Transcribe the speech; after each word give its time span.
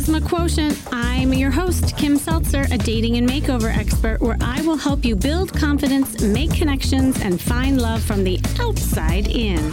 Charisma 0.00 0.26
Quotient. 0.26 0.82
I'm 0.92 1.34
your 1.34 1.50
host, 1.50 1.94
Kim 1.98 2.16
Seltzer, 2.16 2.64
a 2.70 2.78
dating 2.78 3.18
and 3.18 3.28
makeover 3.28 3.70
expert, 3.76 4.22
where 4.22 4.38
I 4.40 4.62
will 4.62 4.78
help 4.78 5.04
you 5.04 5.14
build 5.14 5.52
confidence, 5.52 6.22
make 6.22 6.54
connections, 6.54 7.20
and 7.20 7.38
find 7.38 7.82
love 7.82 8.02
from 8.02 8.24
the 8.24 8.40
outside 8.58 9.26
in. 9.28 9.70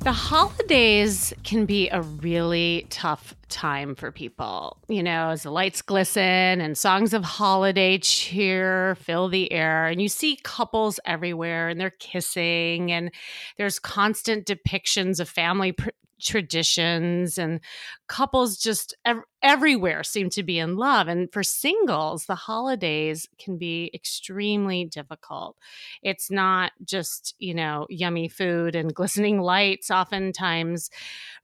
The 0.00 0.10
holidays 0.10 1.32
can 1.44 1.64
be 1.64 1.88
a 1.90 2.02
really 2.02 2.88
tough 2.90 3.36
time 3.48 3.94
for 3.94 4.10
people. 4.10 4.78
You 4.88 5.04
know, 5.04 5.28
as 5.28 5.44
the 5.44 5.52
lights 5.52 5.80
glisten 5.80 6.22
and 6.60 6.76
songs 6.76 7.14
of 7.14 7.22
holiday 7.22 7.98
cheer 7.98 8.96
fill 8.96 9.28
the 9.28 9.52
air, 9.52 9.86
and 9.86 10.02
you 10.02 10.08
see 10.08 10.40
couples 10.42 10.98
everywhere 11.04 11.68
and 11.68 11.80
they're 11.80 11.90
kissing, 11.90 12.90
and 12.90 13.12
there's 13.58 13.78
constant 13.78 14.44
depictions 14.44 15.20
of 15.20 15.28
family 15.28 15.70
pr- 15.70 15.90
traditions 16.20 17.38
and 17.38 17.60
couples 18.08 18.58
just 18.58 18.94
ev- 19.04 19.22
everywhere 19.42 20.02
seem 20.02 20.28
to 20.30 20.42
be 20.42 20.58
in 20.58 20.76
love 20.76 21.06
and 21.06 21.32
for 21.32 21.42
singles 21.42 22.26
the 22.26 22.34
holidays 22.34 23.28
can 23.38 23.56
be 23.56 23.90
extremely 23.94 24.84
difficult. 24.84 25.56
It's 26.02 26.30
not 26.30 26.72
just 26.84 27.34
you 27.38 27.54
know 27.54 27.86
yummy 27.88 28.28
food 28.28 28.74
and 28.74 28.94
glistening 28.98 29.40
lights 29.40 29.90
oftentimes 29.90 30.90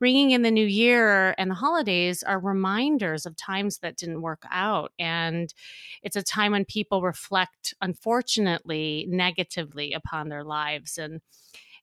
ringing 0.00 0.32
in 0.32 0.42
the 0.42 0.50
new 0.50 0.66
year 0.66 1.34
and 1.38 1.50
the 1.50 1.54
holidays 1.54 2.22
are 2.22 2.38
reminders 2.38 3.26
of 3.26 3.36
times 3.36 3.78
that 3.78 3.96
didn't 3.96 4.22
work 4.22 4.42
out 4.50 4.92
and 4.98 5.54
it's 6.02 6.16
a 6.16 6.22
time 6.22 6.52
when 6.52 6.64
people 6.64 7.02
reflect 7.02 7.74
unfortunately 7.80 9.06
negatively 9.08 9.92
upon 9.92 10.28
their 10.28 10.44
lives 10.44 10.98
and 10.98 11.20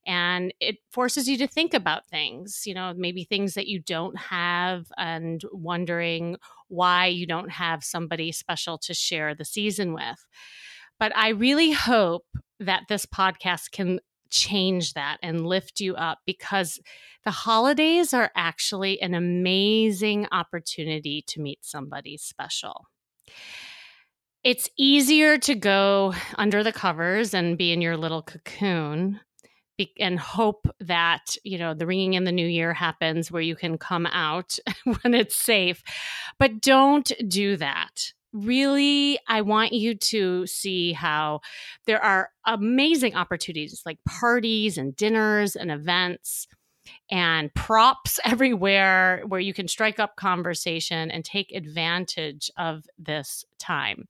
and 0.05 0.53
it 0.59 0.77
forces 0.91 1.27
you 1.27 1.37
to 1.37 1.47
think 1.47 1.73
about 1.73 2.07
things 2.07 2.63
you 2.65 2.73
know 2.73 2.93
maybe 2.95 3.23
things 3.23 3.53
that 3.53 3.67
you 3.67 3.79
don't 3.79 4.17
have 4.17 4.85
and 4.97 5.41
wondering 5.51 6.35
why 6.67 7.05
you 7.05 7.25
don't 7.25 7.51
have 7.51 7.83
somebody 7.83 8.31
special 8.31 8.77
to 8.77 8.93
share 8.93 9.35
the 9.35 9.45
season 9.45 9.93
with. 9.93 10.25
But 10.99 11.15
i 11.15 11.29
really 11.29 11.71
hope 11.71 12.25
that 12.59 12.83
this 12.87 13.05
podcast 13.05 13.71
can 13.71 13.99
change 14.31 14.93
that 14.93 15.17
and 15.21 15.45
lift 15.45 15.79
you 15.79 15.95
up 15.95 16.19
because 16.25 16.79
the 17.23 17.31
holidays 17.31 18.13
are 18.13 18.31
actually 18.35 18.99
an 19.01 19.13
amazing 19.13 20.27
opportunity 20.31 21.23
to 21.27 21.41
meet 21.41 21.59
somebody 21.61 22.17
special. 22.17 22.87
It's 24.43 24.69
easier 24.75 25.37
to 25.39 25.53
go 25.53 26.15
under 26.35 26.63
the 26.63 26.71
covers 26.71 27.33
and 27.33 27.57
be 27.57 27.71
in 27.71 27.81
your 27.81 27.97
little 27.97 28.23
cocoon 28.23 29.19
be- 29.77 29.93
and 29.99 30.19
hope 30.19 30.67
that 30.79 31.35
you 31.43 31.57
know 31.57 31.73
the 31.73 31.85
ringing 31.85 32.13
in 32.13 32.23
the 32.23 32.31
new 32.31 32.47
year 32.47 32.73
happens 32.73 33.31
where 33.31 33.41
you 33.41 33.55
can 33.55 33.77
come 33.77 34.05
out 34.07 34.57
when 34.83 35.13
it's 35.13 35.35
safe 35.35 35.83
but 36.39 36.61
don't 36.61 37.11
do 37.27 37.55
that 37.57 38.13
really 38.33 39.19
i 39.27 39.41
want 39.41 39.73
you 39.73 39.93
to 39.93 40.45
see 40.47 40.93
how 40.93 41.41
there 41.85 42.01
are 42.01 42.29
amazing 42.45 43.15
opportunities 43.15 43.81
like 43.85 43.97
parties 44.07 44.77
and 44.77 44.95
dinners 44.95 45.55
and 45.55 45.69
events 45.69 46.47
and 47.09 47.53
props 47.53 48.19
everywhere 48.25 49.23
where 49.27 49.39
you 49.39 49.53
can 49.53 49.67
strike 49.67 49.99
up 49.99 50.15
conversation 50.15 51.11
and 51.11 51.23
take 51.23 51.51
advantage 51.51 52.49
of 52.57 52.85
this 52.97 53.45
time. 53.59 54.07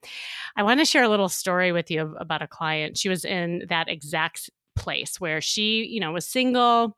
I 0.56 0.64
want 0.64 0.80
to 0.80 0.86
share 0.86 1.04
a 1.04 1.10
little 1.10 1.30
story 1.30 1.72
with 1.72 1.92
you 1.92 2.16
about 2.20 2.42
a 2.42 2.48
client. 2.48 2.98
She 2.98 3.10
was 3.10 3.26
in 3.26 3.64
that 3.70 3.90
exact 3.90 4.50
place 4.76 5.20
where 5.20 5.42
she, 5.42 5.86
you 5.86 6.00
know, 6.00 6.12
was 6.12 6.28
single. 6.28 6.98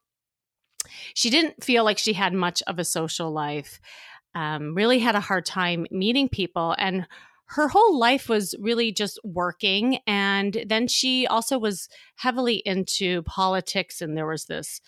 She 1.14 1.30
didn't 1.30 1.64
feel 1.64 1.84
like 1.84 1.98
she 1.98 2.14
had 2.14 2.34
much 2.34 2.62
of 2.68 2.80
a 2.80 2.86
social 2.86 3.32
life, 3.32 3.80
um, 4.36 4.76
really 4.76 5.00
had 5.00 5.16
a 5.16 5.22
hard 5.22 5.46
time 5.46 5.86
meeting 5.92 6.28
people. 6.30 6.76
And 6.78 7.08
her 7.48 7.68
whole 7.68 7.98
life 7.98 8.30
was 8.30 8.56
really 8.60 8.92
just 8.92 9.20
working. 9.24 10.00
And 10.08 10.64
then 10.68 10.88
she 10.88 11.28
also 11.28 11.60
was 11.60 11.88
heavily 12.16 12.62
into 12.66 13.22
politics, 13.24 14.02
and 14.02 14.18
there 14.18 14.28
was 14.28 14.46
this 14.46 14.82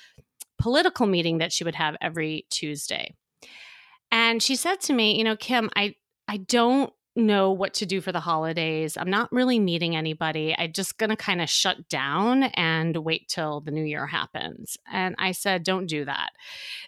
political 0.57 1.05
meeting 1.05 1.37
that 1.39 1.53
she 1.53 1.63
would 1.63 1.75
have 1.75 1.95
every 2.01 2.45
Tuesday. 2.49 3.13
And 4.11 4.41
she 4.41 4.55
said 4.55 4.79
to 4.81 4.93
me, 4.93 5.17
you 5.17 5.23
know, 5.23 5.35
Kim, 5.35 5.69
I 5.75 5.95
I 6.27 6.37
don't 6.37 6.91
know 7.15 7.51
what 7.51 7.73
to 7.75 7.85
do 7.85 8.01
for 8.01 8.11
the 8.11 8.19
holidays. 8.19 8.97
I'm 8.97 9.09
not 9.09 9.31
really 9.31 9.59
meeting 9.59 9.95
anybody. 9.95 10.55
I'm 10.57 10.73
just 10.73 10.97
going 10.97 11.09
to 11.09 11.15
kind 11.15 11.41
of 11.41 11.49
shut 11.49 11.87
down 11.87 12.43
and 12.43 12.97
wait 12.97 13.29
till 13.29 13.61
the 13.61 13.71
new 13.71 13.83
year 13.83 14.05
happens. 14.05 14.77
And 14.91 15.15
I 15.17 15.31
said, 15.31 15.63
don't 15.63 15.85
do 15.85 16.05
that. 16.05 16.31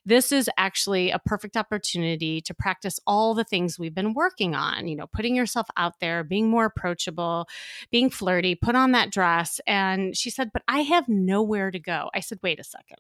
This 0.06 0.32
is 0.32 0.50
actually 0.58 1.12
a 1.12 1.20
perfect 1.20 1.56
opportunity 1.56 2.42
to 2.42 2.54
practice 2.54 3.00
all 3.08 3.34
the 3.34 3.44
things 3.44 3.80
we've 3.80 3.96
been 3.96 4.14
working 4.14 4.56
on, 4.56 4.88
you 4.88 4.96
know, 4.96 5.08
putting 5.08 5.36
yourself 5.36 5.68
out 5.78 6.00
there, 6.00 6.24
being 6.24 6.50
more 6.50 6.66
approachable, 6.66 7.48
being 7.92 8.10
flirty, 8.10 8.56
put 8.56 8.76
on 8.76 8.92
that 8.92 9.12
dress. 9.12 9.62
And 9.66 10.16
she 10.16 10.30
said, 10.30 10.52
but 10.52 10.64
I 10.68 10.82
have 10.82 11.08
nowhere 11.08 11.72
to 11.72 11.80
go. 11.80 12.10
I 12.14 12.20
said, 12.20 12.40
wait 12.44 12.60
a 12.60 12.64
second 12.64 12.98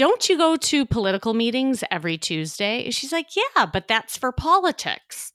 don't 0.00 0.30
you 0.30 0.38
go 0.38 0.56
to 0.56 0.86
political 0.86 1.34
meetings 1.34 1.84
every 1.90 2.16
Tuesday? 2.16 2.88
She's 2.90 3.12
like, 3.12 3.36
yeah, 3.36 3.66
but 3.66 3.86
that's 3.86 4.16
for 4.16 4.32
politics. 4.32 5.34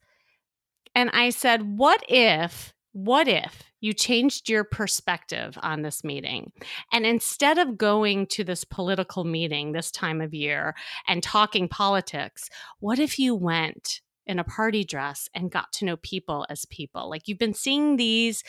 And 0.96 1.12
I 1.14 1.30
said, 1.30 1.78
what 1.78 2.04
if, 2.10 2.74
what 2.92 3.28
if 3.28 3.62
you 3.80 3.94
changed 3.94 4.50
your 4.50 4.64
perspective 4.64 5.56
on 5.62 5.84
this 5.84 6.04
meeting? 6.04 6.52
And 6.92 7.06
instead 7.06 7.60
of 7.60 7.78
going 7.78 8.26
to 8.32 8.44
this 8.44 8.64
political 8.64 9.24
meeting 9.24 9.72
this 9.72 9.92
time 9.92 10.20
of 10.20 10.34
year 10.34 10.74
and 11.08 11.22
talking 11.22 11.68
politics, 11.68 12.50
what 12.80 12.98
if 12.98 13.20
you 13.20 13.36
went 13.36 14.02
in 14.28 14.40
a 14.40 14.44
party 14.44 14.84
dress 14.84 15.30
and 15.34 15.52
got 15.52 15.72
to 15.74 15.86
know 15.86 15.98
people 15.98 16.46
as 16.50 16.66
people. 16.66 17.10
Like 17.10 17.28
you've 17.28 17.38
been 17.38 17.54
seeing 17.54 17.98
these 17.98 18.44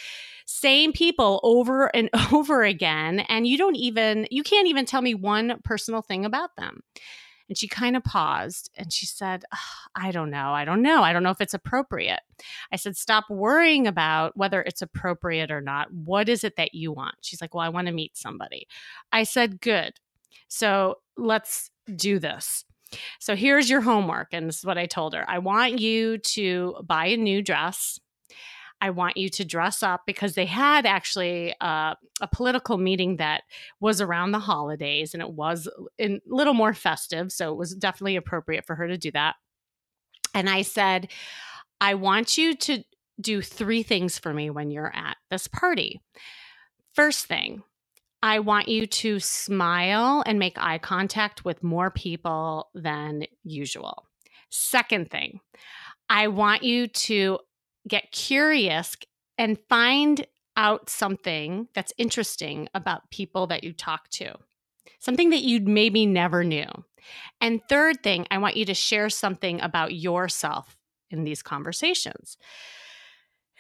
same 0.47 0.93
people 0.93 1.41
over 1.43 1.95
and 1.95 2.11
over 2.33 2.63
again, 2.63 3.21
and 3.21 3.47
you 3.47 3.59
don't 3.59 3.77
even, 3.77 4.27
you 4.31 4.43
can't 4.43 4.69
even 4.69 4.87
tell 4.87 5.03
me 5.03 5.15
one 5.15 5.61
personal 5.65 6.03
thing 6.03 6.25
about 6.25 6.57
them. 6.57 6.83
And 7.49 7.57
she 7.57 7.69
kind 7.69 7.97
of 7.97 8.03
paused 8.03 8.71
and 8.77 8.93
she 8.93 9.07
said, 9.07 9.45
I 9.95 10.11
don't 10.11 10.31
know. 10.31 10.53
I 10.53 10.65
don't 10.65 10.83
know. 10.83 11.03
I 11.03 11.13
don't 11.13 11.23
know 11.23 11.31
if 11.31 11.41
it's 11.41 11.55
appropriate. 11.55 12.21
I 12.73 12.77
said, 12.77 12.97
Stop 12.97 13.31
worrying 13.31 13.87
about 13.87 14.37
whether 14.37 14.63
it's 14.63 14.83
appropriate 14.83 15.51
or 15.51 15.61
not. 15.61 15.93
What 15.93 16.29
is 16.29 16.43
it 16.43 16.57
that 16.57 16.75
you 16.75 16.93
want? 16.93 17.15
She's 17.21 17.41
like, 17.41 17.55
Well, 17.55 17.65
I 17.65 17.69
want 17.69 17.87
to 17.87 17.93
meet 17.93 18.17
somebody. 18.17 18.67
I 19.13 19.23
said, 19.23 19.61
Good. 19.61 19.95
So 20.49 20.97
let's 21.17 21.71
do 21.95 22.19
this. 22.19 22.65
So 23.19 23.37
here's 23.37 23.71
your 23.71 23.81
homework. 23.81 24.29
And 24.33 24.49
this 24.49 24.59
is 24.59 24.65
what 24.65 24.79
I 24.79 24.87
told 24.87 25.15
her 25.15 25.29
I 25.29 25.39
want 25.39 25.81
you 25.81 26.19
to 26.19 26.77
buy 26.85 27.07
a 27.07 27.17
new 27.17 27.43
dress. 27.43 28.01
I 28.81 28.91
want 28.91 29.17
you 29.17 29.31
to 29.31 29.45
dress 29.45 29.83
up 29.83 30.03
because 30.07 30.35
they 30.35 30.45
had 30.45 30.85
actually 30.85 31.55
uh, 31.63 31.95
a 32.21 32.29
political 32.31 32.77
meeting 32.77 33.17
that 33.17 33.45
was 33.81 34.03
around 34.03 34.33
the 34.33 34.39
holidays 34.39 35.15
and 35.15 35.23
it 35.23 35.31
was 35.31 35.67
a 35.99 36.21
little 36.27 36.53
more 36.53 36.75
festive. 36.75 37.33
So 37.33 37.51
it 37.53 37.57
was 37.57 37.75
definitely 37.75 38.17
appropriate 38.17 38.67
for 38.67 38.75
her 38.75 38.87
to 38.87 38.99
do 38.99 39.11
that. 39.13 39.37
And 40.35 40.51
I 40.51 40.61
said, 40.61 41.09
I 41.81 41.95
want 41.95 42.37
you 42.37 42.55
to 42.55 42.85
do 43.19 43.41
three 43.41 43.83
things 43.83 44.19
for 44.19 44.35
me 44.35 44.51
when 44.51 44.71
you're 44.71 44.95
at 44.95 45.17
this 45.31 45.49
party. 45.49 46.03
First 46.93 47.25
thing, 47.27 47.63
I 48.27 48.41
want 48.41 48.67
you 48.67 48.89
to 48.89 49.21
smile 49.21 50.25
and 50.27 50.37
make 50.37 50.59
eye 50.59 50.79
contact 50.79 51.45
with 51.45 51.63
more 51.63 51.93
people 51.93 52.71
than 52.75 53.23
usual. 53.45 54.09
Second 54.51 55.13
thing, 55.13 55.39
I 56.11 56.27
want 56.27 56.65
you 56.65 56.89
to 56.89 57.39
get 57.87 58.11
curious 58.11 58.97
and 59.39 59.61
find 59.69 60.27
out 60.57 60.91
something 60.91 61.69
that's 61.73 61.93
interesting 61.99 62.69
about 62.75 63.09
people 63.13 63.47
that 63.47 63.63
you 63.63 63.73
talk 63.73 64.09
to, 64.09 64.35
something 64.99 65.31
that 65.31 65.43
you 65.43 65.61
maybe 65.61 66.05
never 66.05 66.43
knew. 66.43 66.67
And 67.41 67.61
third 67.69 68.03
thing, 68.03 68.27
I 68.33 68.39
want 68.39 68.57
you 68.57 68.65
to 68.65 68.75
share 68.75 69.09
something 69.09 69.61
about 69.61 69.95
yourself 69.95 70.77
in 71.11 71.23
these 71.23 71.45
conversations. 71.45 72.39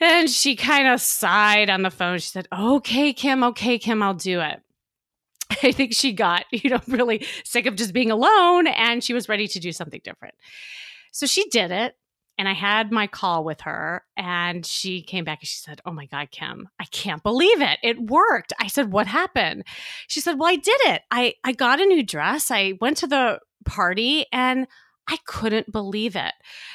And 0.01 0.29
she 0.29 0.57
kind 0.57 0.89
of 0.89 1.01
sighed 1.01 1.71
on 1.71 1.83
the 1.83 1.91
phone. 1.91 2.19
She 2.19 2.29
said, 2.29 2.49
Okay, 2.53 3.13
Kim, 3.13 3.43
okay, 3.45 3.79
Kim, 3.79 4.03
I'll 4.03 4.15
do 4.15 4.41
it. 4.41 4.61
I 5.63 5.73
think 5.73 5.95
she 5.95 6.13
got, 6.13 6.45
you 6.53 6.71
know, 6.71 6.81
really 6.87 7.27
sick 7.45 7.67
of 7.67 7.77
just 7.77 7.93
being 7.93 8.11
alone 8.11 8.67
and 8.67 9.03
she 9.03 9.15
was 9.15 9.29
ready 9.29 9.49
to 9.49 9.61
do 9.61 9.73
something 9.73 10.01
different. 10.05 10.35
So 11.13 11.27
she 11.27 11.49
did 11.49 11.71
it. 11.71 11.97
And 12.39 12.47
I 12.47 12.53
had 12.53 12.93
my 12.93 13.07
call 13.07 13.45
with 13.45 13.63
her 13.63 14.05
and 14.15 14.67
she 14.67 15.01
came 15.01 15.25
back 15.25 15.39
and 15.41 15.49
she 15.49 15.57
said, 15.57 15.81
Oh 15.87 15.91
my 15.91 16.05
God, 16.05 16.31
Kim, 16.31 16.69
I 16.79 16.85
can't 16.85 17.23
believe 17.23 17.63
it. 17.63 17.79
It 17.83 17.99
worked. 17.99 18.53
I 18.61 18.67
said, 18.67 18.93
What 18.93 19.07
happened? 19.07 19.65
She 20.07 20.21
said, 20.21 20.39
Well, 20.39 20.51
I 20.51 20.57
did 20.57 20.79
it. 20.85 21.03
I, 21.11 21.35
I 21.45 21.53
got 21.53 21.81
a 21.81 21.87
new 21.87 22.03
dress. 22.03 22.51
I 22.51 22.75
went 22.79 22.99
to 22.99 23.07
the 23.07 23.41
party 23.65 24.27
and 24.33 24.67
I 25.08 25.19
couldn't 25.26 25.73
believe 25.73 26.17
it. 26.17 26.35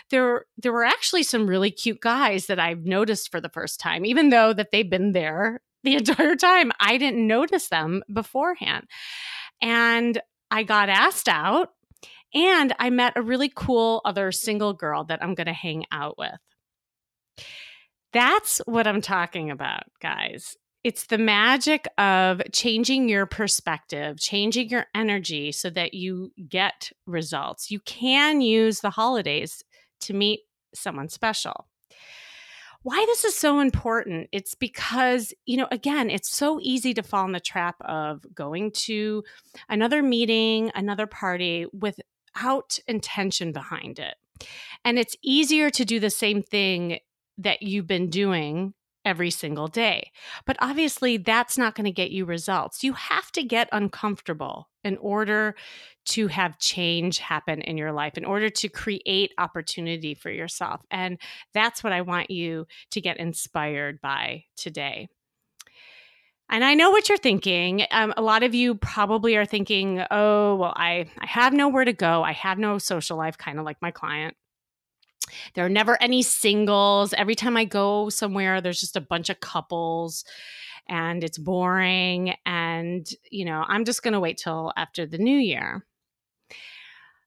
There, 0.10 0.46
there 0.58 0.72
were 0.74 0.86
actually 0.86 1.24
some 1.24 1.48
really 1.48 1.72
cute 1.72 2.00
guys 2.02 2.48
that 2.48 2.60
I've 2.60 2.86
noticed 2.86 3.32
for 3.32 3.42
the 3.42 3.50
first 3.50 3.80
time, 3.80 4.06
even 4.06 4.30
though 4.30 4.54
that 4.54 4.72
they've 4.72 4.90
been 4.90 5.12
there 5.12 5.62
the 5.84 5.96
entire 5.96 6.36
time. 6.36 6.72
I 6.80 6.98
didn't 6.98 7.28
notice 7.28 7.70
them 7.70 8.04
beforehand. 8.12 8.86
And 9.62 10.22
I 10.52 10.64
got 10.64 10.90
asked 10.90 11.30
out 11.30 11.70
And 12.34 12.74
I 12.80 12.90
met 12.90 13.14
a 13.18 13.22
really 13.22 13.52
cool 13.54 14.02
other 14.06 14.32
single 14.32 14.74
girl 14.74 15.04
that 15.06 15.24
I'm 15.24 15.36
going 15.36 15.48
to 15.48 15.54
hang 15.54 15.86
out 15.92 16.18
with. 16.18 16.40
That's 18.14 18.60
what 18.66 18.88
I'm 18.88 19.02
talking 19.02 19.52
about, 19.52 19.84
guys. 20.02 20.58
It's 20.84 21.06
the 21.06 21.20
magic 21.20 21.88
of 22.00 22.42
changing 22.52 23.08
your 23.08 23.28
perspective, 23.28 24.20
changing 24.20 24.70
your 24.70 24.88
energy 24.96 25.52
so 25.52 25.70
that 25.70 25.94
you 25.94 26.32
get 26.50 26.92
results. 27.06 27.70
You 27.70 27.80
can 27.82 28.42
use 28.42 28.80
the 28.80 28.90
holidays 28.90 29.64
to 30.02 30.14
meet 30.14 30.42
someone 30.74 31.10
special. 31.10 31.68
Why 32.84 33.06
this 33.06 33.24
is 33.26 33.38
so 33.38 33.60
important, 33.60 34.30
it's 34.32 34.56
because, 34.56 35.36
you 35.46 35.56
know, 35.56 35.68
again, 35.72 36.10
it's 36.10 36.36
so 36.36 36.60
easy 36.64 36.96
to 36.96 37.04
fall 37.04 37.26
in 37.26 37.32
the 37.32 37.40
trap 37.40 37.76
of 37.82 38.26
going 38.34 38.72
to 38.72 39.24
another 39.70 40.02
meeting, 40.02 40.72
another 40.74 41.06
party 41.06 41.68
without 41.74 42.80
intention 42.88 43.52
behind 43.52 44.00
it. 44.00 44.16
And 44.84 44.98
it's 44.98 45.16
easier 45.22 45.70
to 45.70 45.86
do 45.86 46.00
the 46.00 46.10
same 46.10 46.42
thing 46.42 47.00
that 47.38 47.62
you've 47.62 47.86
been 47.86 48.10
doing 48.10 48.74
every 49.06 49.32
single 49.32 49.68
day. 49.68 50.12
But 50.46 50.58
obviously, 50.60 51.18
that's 51.18 51.58
not 51.58 51.76
going 51.76 51.86
to 51.86 51.92
get 51.92 52.12
you 52.12 52.26
results. 52.26 52.84
You 52.84 52.94
have 52.94 53.32
to 53.34 53.44
get 53.44 53.70
uncomfortable 53.72 54.70
in 54.84 54.98
order 54.98 55.56
to 56.04 56.28
have 56.28 56.58
change 56.58 57.20
happen 57.20 57.62
in 57.62 57.78
your 57.78 57.92
life, 57.92 58.18
in 58.18 58.26
order 58.26 58.50
to 58.50 58.70
create 58.70 59.32
opportunity 59.38 60.14
for 60.14 60.32
yourself. 60.32 60.82
And 60.90 61.20
that's 61.54 61.84
what 61.84 61.94
I 61.94 62.02
want 62.02 62.32
you 62.32 62.66
to 62.92 63.02
get 63.02 63.18
inspired 63.18 64.02
by 64.02 64.46
today. 64.58 65.08
And 66.50 66.66
I 66.66 66.74
know 66.74 66.92
what 66.92 67.08
you're 67.08 67.18
thinking. 67.18 67.86
Um, 67.92 68.14
a 68.18 68.22
lot 68.22 68.44
of 68.44 68.54
you 68.54 68.76
probably 68.76 69.38
are 69.38 69.46
thinking, 69.46 70.04
oh, 70.12 70.56
well, 70.56 70.74
I, 70.76 71.06
I 71.18 71.26
have 71.26 71.54
nowhere 71.54 71.86
to 71.86 71.94
go. 71.94 72.24
I 72.24 72.34
have 72.34 72.58
no 72.58 72.78
social 72.78 73.18
life, 73.18 73.38
kind 73.38 73.58
of 73.58 73.64
like 73.64 73.78
my 73.82 73.92
client. 73.92 74.36
There 75.54 75.66
are 75.66 75.70
never 75.70 76.02
any 76.02 76.22
singles. 76.22 77.14
Every 77.14 77.36
time 77.36 77.58
I 77.58 77.66
go 77.66 78.10
somewhere, 78.10 78.62
there's 78.62 78.80
just 78.80 78.96
a 78.96 79.02
bunch 79.02 79.30
of 79.30 79.40
couples 79.40 80.24
and 80.88 81.24
it's 81.24 81.38
boring. 81.38 82.36
And, 82.46 83.08
you 83.30 83.46
know, 83.46 83.64
I'm 83.68 83.86
just 83.86 84.04
going 84.04 84.14
to 84.14 84.20
wait 84.20 84.38
till 84.38 84.74
after 84.76 85.06
the 85.06 85.18
new 85.18 85.38
year. 85.38 85.86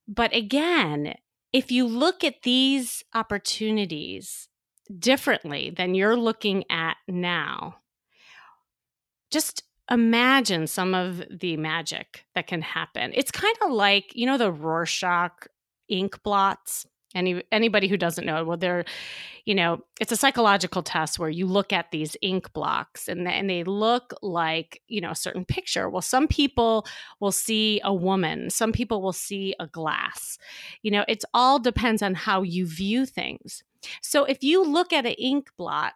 But 0.07 0.35
again, 0.35 1.15
if 1.53 1.71
you 1.71 1.87
look 1.87 2.25
at 2.25 2.43
these 2.43 3.03
opportunities 3.15 4.49
differently 4.99 5.71
than 5.71 5.95
you're 5.95 6.17
looking 6.17 6.65
at 6.71 6.97
now, 7.09 7.77
just 9.31 9.63
imagine 9.91 10.67
some 10.67 10.95
of 10.95 11.23
the 11.31 11.57
magic 11.57 12.25
that 12.35 12.47
can 12.47 12.63
happen. 12.63 13.13
It's 13.15 13.31
kind 13.31 13.57
of 13.63 13.71
like, 13.71 14.13
you 14.15 14.27
know, 14.27 14.39
the 14.39 14.53
Rorschach 14.53 15.47
ink 15.89 16.23
blots 16.23 16.87
any 17.15 17.43
anybody 17.53 17.89
who 17.89 17.97
doesn't 17.97 18.27
know 18.27 18.45
well 18.45 18.57
they're 18.57 18.85
you 19.45 19.55
know 19.55 19.83
it's 20.01 20.13
a 20.13 20.17
psychological 20.17 20.83
test 20.83 21.19
where 21.19 21.29
you 21.29 21.47
look 21.47 21.73
at 21.73 21.91
these 21.91 22.17
ink 22.23 22.53
blots 22.53 23.09
and, 23.09 23.29
and 23.29 23.49
they 23.49 23.65
look 23.65 24.15
like 24.23 24.83
you 24.89 25.01
know 25.01 25.11
a 25.11 25.17
certain 25.17 25.45
picture. 25.45 25.89
Well 25.89 26.03
some 26.03 26.29
people 26.29 26.87
will 27.21 27.33
see 27.33 27.81
a 27.85 27.95
woman 27.95 28.51
some 28.51 28.73
people 28.73 29.03
will 29.03 29.13
see 29.13 29.55
a 29.61 29.67
glass. 29.67 30.39
You 30.83 30.91
know 30.91 31.05
it 31.09 31.25
all 31.35 31.59
depends 31.59 32.03
on 32.03 32.15
how 32.15 32.43
you 32.43 32.67
view 32.67 33.07
things. 33.07 33.63
So 34.01 34.25
if 34.25 34.43
you 34.43 34.65
look 34.65 34.93
at 34.93 35.07
an 35.07 35.13
ink 35.13 35.51
blot 35.57 35.93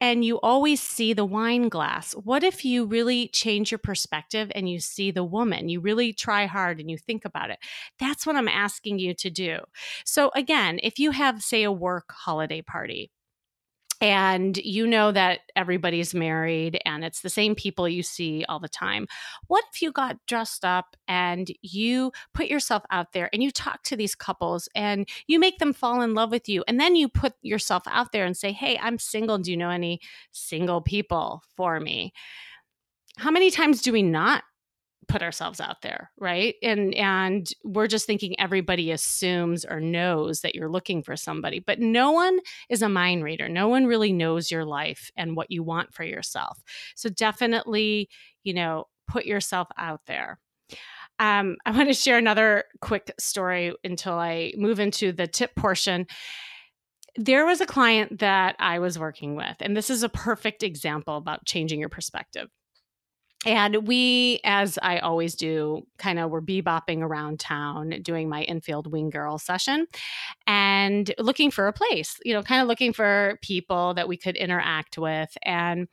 and 0.00 0.24
you 0.24 0.38
always 0.40 0.80
see 0.80 1.12
the 1.12 1.24
wine 1.24 1.68
glass. 1.68 2.12
What 2.12 2.44
if 2.44 2.64
you 2.64 2.84
really 2.84 3.28
change 3.28 3.70
your 3.70 3.78
perspective 3.78 4.52
and 4.54 4.68
you 4.68 4.78
see 4.78 5.10
the 5.10 5.24
woman? 5.24 5.68
You 5.68 5.80
really 5.80 6.12
try 6.12 6.46
hard 6.46 6.80
and 6.80 6.90
you 6.90 6.98
think 6.98 7.24
about 7.24 7.50
it. 7.50 7.58
That's 7.98 8.26
what 8.26 8.36
I'm 8.36 8.48
asking 8.48 8.98
you 8.98 9.14
to 9.14 9.30
do. 9.30 9.58
So, 10.04 10.30
again, 10.34 10.80
if 10.82 10.98
you 10.98 11.12
have, 11.12 11.42
say, 11.42 11.62
a 11.62 11.72
work 11.72 12.12
holiday 12.12 12.62
party, 12.62 13.10
and 14.00 14.58
you 14.58 14.86
know 14.86 15.10
that 15.12 15.40
everybody's 15.54 16.14
married 16.14 16.78
and 16.84 17.04
it's 17.04 17.22
the 17.22 17.30
same 17.30 17.54
people 17.54 17.88
you 17.88 18.02
see 18.02 18.44
all 18.48 18.60
the 18.60 18.68
time. 18.68 19.06
What 19.46 19.64
if 19.72 19.80
you 19.80 19.90
got 19.90 20.18
dressed 20.26 20.64
up 20.64 20.96
and 21.08 21.50
you 21.62 22.12
put 22.34 22.48
yourself 22.48 22.82
out 22.90 23.12
there 23.12 23.30
and 23.32 23.42
you 23.42 23.50
talk 23.50 23.82
to 23.84 23.96
these 23.96 24.14
couples 24.14 24.68
and 24.74 25.08
you 25.26 25.38
make 25.38 25.58
them 25.58 25.72
fall 25.72 26.02
in 26.02 26.14
love 26.14 26.30
with 26.30 26.48
you? 26.48 26.62
And 26.68 26.78
then 26.78 26.94
you 26.94 27.08
put 27.08 27.34
yourself 27.42 27.84
out 27.86 28.12
there 28.12 28.26
and 28.26 28.36
say, 28.36 28.52
Hey, 28.52 28.78
I'm 28.80 28.98
single. 28.98 29.38
Do 29.38 29.50
you 29.50 29.56
know 29.56 29.70
any 29.70 30.00
single 30.30 30.82
people 30.82 31.42
for 31.56 31.80
me? 31.80 32.12
How 33.16 33.30
many 33.30 33.50
times 33.50 33.80
do 33.80 33.92
we 33.92 34.02
not 34.02 34.44
put 35.08 35.22
ourselves 35.22 35.60
out 35.60 35.82
there 35.82 36.10
right? 36.18 36.54
And 36.62 36.94
and 36.94 37.48
we're 37.64 37.86
just 37.86 38.06
thinking 38.06 38.38
everybody 38.38 38.90
assumes 38.90 39.64
or 39.64 39.80
knows 39.80 40.40
that 40.40 40.54
you're 40.54 40.70
looking 40.70 41.02
for 41.02 41.16
somebody 41.16 41.60
but 41.60 41.80
no 41.80 42.12
one 42.12 42.38
is 42.68 42.82
a 42.82 42.88
mind 42.88 43.24
reader. 43.24 43.48
No 43.48 43.68
one 43.68 43.86
really 43.86 44.12
knows 44.12 44.50
your 44.50 44.64
life 44.64 45.10
and 45.16 45.36
what 45.36 45.50
you 45.50 45.62
want 45.62 45.94
for 45.94 46.04
yourself. 46.04 46.62
So 46.94 47.08
definitely 47.08 48.08
you 48.42 48.54
know 48.54 48.84
put 49.08 49.26
yourself 49.26 49.68
out 49.76 50.00
there. 50.06 50.38
Um, 51.18 51.56
i 51.64 51.70
want 51.70 51.88
to 51.88 51.94
share 51.94 52.18
another 52.18 52.64
quick 52.82 53.10
story 53.18 53.74
until 53.84 54.14
i 54.14 54.52
move 54.56 54.80
into 54.80 55.12
the 55.12 55.26
tip 55.26 55.54
portion. 55.56 56.06
There 57.18 57.46
was 57.46 57.62
a 57.62 57.66
client 57.66 58.18
that 58.18 58.56
I 58.58 58.78
was 58.78 58.98
working 58.98 59.36
with, 59.36 59.56
and 59.60 59.74
this 59.74 59.88
is 59.88 60.02
a 60.02 60.08
perfect 60.10 60.62
example 60.62 61.16
about 61.16 61.46
changing 61.46 61.80
your 61.80 61.88
perspective. 61.88 62.48
And 63.46 63.86
we, 63.86 64.40
as 64.44 64.76
I 64.82 64.98
always 64.98 65.36
do, 65.36 65.86
kind 65.98 66.18
of 66.18 66.30
were 66.30 66.42
bebopping 66.42 67.00
around 67.00 67.38
town 67.38 67.90
doing 68.02 68.28
my 68.28 68.42
infield 68.42 68.90
wing 68.90 69.08
girl 69.08 69.38
session 69.38 69.86
and 70.48 71.14
looking 71.18 71.52
for 71.52 71.68
a 71.68 71.72
place, 71.72 72.18
you 72.24 72.34
know, 72.34 72.42
kind 72.42 72.60
of 72.60 72.66
looking 72.66 72.92
for 72.92 73.38
people 73.42 73.94
that 73.94 74.08
we 74.08 74.16
could 74.16 74.36
interact 74.36 74.98
with. 74.98 75.30
And 75.42 75.86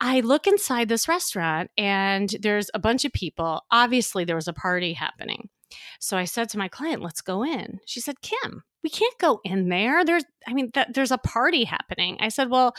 I 0.00 0.20
look 0.20 0.48
inside 0.48 0.88
this 0.88 1.06
restaurant 1.06 1.70
and 1.78 2.34
there's 2.40 2.70
a 2.74 2.80
bunch 2.80 3.04
of 3.04 3.12
people. 3.12 3.62
Obviously, 3.70 4.24
there 4.24 4.36
was 4.36 4.48
a 4.48 4.52
party 4.52 4.94
happening. 4.94 5.48
So 6.00 6.16
I 6.16 6.24
said 6.24 6.48
to 6.50 6.58
my 6.58 6.68
client, 6.68 7.02
let's 7.02 7.20
go 7.20 7.44
in. 7.44 7.78
She 7.86 8.00
said, 8.00 8.20
Kim, 8.20 8.64
we 8.82 8.90
can't 8.90 9.18
go 9.18 9.40
in 9.44 9.68
there. 9.68 10.04
There's, 10.04 10.24
I 10.46 10.54
mean, 10.54 10.72
th- 10.72 10.88
there's 10.92 11.12
a 11.12 11.18
party 11.18 11.64
happening. 11.64 12.16
I 12.20 12.28
said, 12.28 12.50
well, 12.50 12.74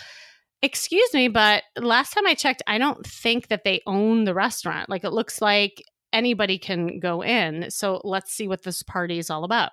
excuse 0.61 1.13
me, 1.13 1.27
but 1.27 1.63
last 1.77 2.13
time 2.13 2.25
I 2.25 2.33
checked, 2.33 2.63
I 2.67 2.77
don't 2.77 3.05
think 3.05 3.49
that 3.49 3.63
they 3.63 3.81
own 3.85 4.23
the 4.23 4.33
restaurant. 4.33 4.89
Like 4.89 5.03
it 5.03 5.11
looks 5.11 5.41
like 5.41 5.83
anybody 6.11 6.57
can 6.57 6.99
go 6.99 7.21
in. 7.21 7.69
So 7.69 8.01
let's 8.03 8.31
see 8.31 8.47
what 8.47 8.63
this 8.63 8.83
party 8.83 9.19
is 9.19 9.29
all 9.29 9.43
about. 9.43 9.71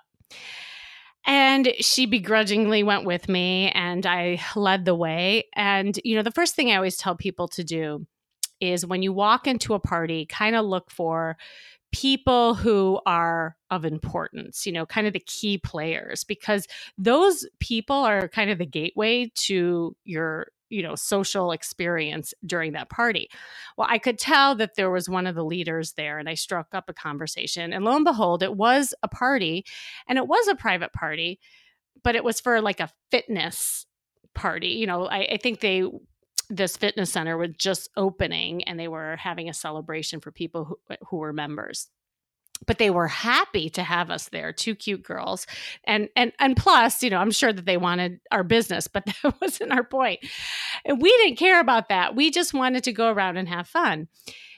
And 1.25 1.73
she 1.79 2.05
begrudgingly 2.05 2.83
went 2.83 3.05
with 3.05 3.29
me 3.29 3.71
and 3.71 4.05
I 4.05 4.41
led 4.55 4.83
the 4.83 4.95
way. 4.95 5.45
And, 5.55 5.97
you 6.03 6.15
know, 6.15 6.21
the 6.21 6.31
first 6.31 6.53
thing 6.55 6.69
I 6.69 6.75
always 6.75 6.97
tell 6.97 7.15
people 7.15 7.47
to 7.49 7.63
do 7.63 8.05
is 8.59 8.85
when 8.85 9.01
you 9.01 9.13
walk 9.13 9.47
into 9.47 9.73
a 9.73 9.79
party, 9.79 10.25
kind 10.25 10.55
of 10.55 10.65
look 10.65 10.91
for 10.91 11.37
people 11.93 12.55
who 12.55 12.99
are 13.05 13.55
of 13.69 13.85
importance, 13.85 14.65
you 14.65 14.71
know, 14.71 14.85
kind 14.85 15.07
of 15.07 15.13
the 15.13 15.19
key 15.19 15.57
players, 15.57 16.23
because 16.23 16.67
those 16.97 17.45
people 17.59 17.95
are 17.95 18.27
kind 18.27 18.49
of 18.49 18.57
the 18.57 18.65
gateway 18.65 19.31
to 19.35 19.95
your 20.03 20.47
you 20.73 20.83
know 20.83 20.95
social 20.95 21.51
experience 21.51 22.33
during 22.45 22.73
that 22.73 22.89
party. 22.89 23.29
Well 23.77 23.87
i 23.89 23.97
could 23.97 24.17
tell 24.17 24.55
that 24.55 24.75
there 24.75 24.91
was 24.91 25.07
one 25.07 25.27
of 25.27 25.35
the 25.35 25.45
leaders 25.45 25.93
there 25.93 26.19
and 26.19 26.27
i 26.29 26.33
struck 26.33 26.67
up 26.73 26.89
a 26.89 26.93
conversation 26.93 27.73
and 27.73 27.85
lo 27.85 27.95
and 27.95 28.05
behold 28.05 28.43
it 28.43 28.55
was 28.55 28.93
a 29.03 29.07
party 29.07 29.65
and 30.07 30.17
it 30.17 30.27
was 30.27 30.47
a 30.47 30.55
private 30.55 30.93
party 30.93 31.39
but 32.03 32.15
it 32.15 32.23
was 32.23 32.39
for 32.39 32.61
like 32.61 32.79
a 32.79 32.91
fitness 33.11 33.85
party 34.33 34.69
you 34.69 34.87
know 34.87 35.05
i, 35.05 35.19
I 35.33 35.37
think 35.37 35.59
they 35.59 35.83
this 36.49 36.77
fitness 36.77 37.11
center 37.11 37.37
was 37.37 37.51
just 37.57 37.89
opening 37.97 38.63
and 38.65 38.79
they 38.79 38.87
were 38.87 39.15
having 39.15 39.49
a 39.49 39.53
celebration 39.53 40.19
for 40.19 40.31
people 40.31 40.65
who, 40.65 40.77
who 41.09 41.17
were 41.17 41.33
members 41.33 41.89
but 42.65 42.77
they 42.77 42.89
were 42.89 43.07
happy 43.07 43.69
to 43.69 43.83
have 43.83 44.09
us 44.09 44.29
there 44.29 44.51
two 44.53 44.75
cute 44.75 45.03
girls. 45.03 45.47
And 45.85 46.09
and 46.15 46.31
and 46.39 46.55
plus 46.55 47.03
you 47.03 47.09
know 47.09 47.19
i'm 47.19 47.31
sure 47.31 47.53
that 47.53 47.65
they 47.65 47.77
wanted 47.77 48.19
our 48.31 48.43
business 48.43 48.87
but 48.87 49.05
that 49.23 49.35
wasn't 49.41 49.71
our 49.71 49.83
point. 49.83 50.19
and 50.85 51.01
we 51.01 51.09
didn't 51.17 51.37
care 51.37 51.59
about 51.59 51.89
that. 51.89 52.15
We 52.15 52.31
just 52.31 52.53
wanted 52.53 52.83
to 52.85 52.93
go 52.93 53.11
around 53.11 53.37
and 53.37 53.47
have 53.49 53.67
fun. 53.67 54.07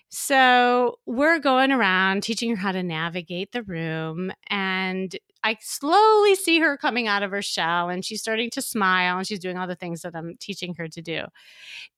So 0.10 1.00
we're 1.06 1.40
going 1.40 1.72
around 1.72 2.24
teaching 2.24 2.52
her 2.52 2.56
how 2.56 2.72
to 2.72 2.84
navigate 2.84 3.52
the 3.52 3.64
room 3.64 4.32
and 4.50 5.16
i 5.44 5.58
slowly 5.60 6.36
see 6.36 6.60
her 6.60 6.78
coming 6.78 7.08
out 7.08 7.22
of 7.24 7.32
her 7.32 7.42
shell 7.42 7.90
and 7.90 8.06
she's 8.06 8.22
starting 8.22 8.50
to 8.52 8.62
smile 8.62 9.18
and 9.18 9.28
she's 9.28 9.40
doing 9.40 9.58
all 9.58 9.68
the 9.68 9.76
things 9.76 10.02
that 10.02 10.16
i'm 10.16 10.36
teaching 10.40 10.76
her 10.76 10.88
to 10.88 11.02
do. 11.02 11.24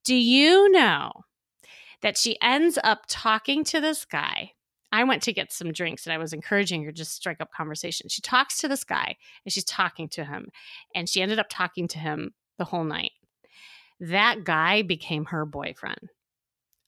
Do 0.03 0.15
you 0.15 0.69
know 0.71 1.11
that 2.01 2.17
she 2.17 2.37
ends 2.41 2.77
up 2.83 3.03
talking 3.07 3.63
to 3.65 3.81
this 3.81 4.05
guy 4.05 4.53
I 4.91 5.03
went 5.03 5.23
to 5.23 5.33
get 5.33 5.51
some 5.51 5.71
drinks 5.71 6.05
and 6.05 6.13
I 6.13 6.17
was 6.17 6.33
encouraging 6.33 6.83
her 6.83 6.91
to 6.91 6.97
just 6.97 7.15
strike 7.15 7.41
up 7.41 7.51
conversation. 7.51 8.09
She 8.09 8.21
talks 8.21 8.59
to 8.59 8.67
this 8.67 8.83
guy 8.83 9.17
and 9.45 9.51
she's 9.51 9.65
talking 9.65 10.07
to 10.09 10.23
him, 10.23 10.49
and 10.95 11.09
she 11.09 11.21
ended 11.21 11.39
up 11.39 11.47
talking 11.49 11.87
to 11.89 11.99
him 11.99 12.33
the 12.57 12.65
whole 12.65 12.83
night. 12.83 13.11
That 13.99 14.43
guy 14.43 14.83
became 14.83 15.25
her 15.25 15.45
boyfriend. 15.45 16.11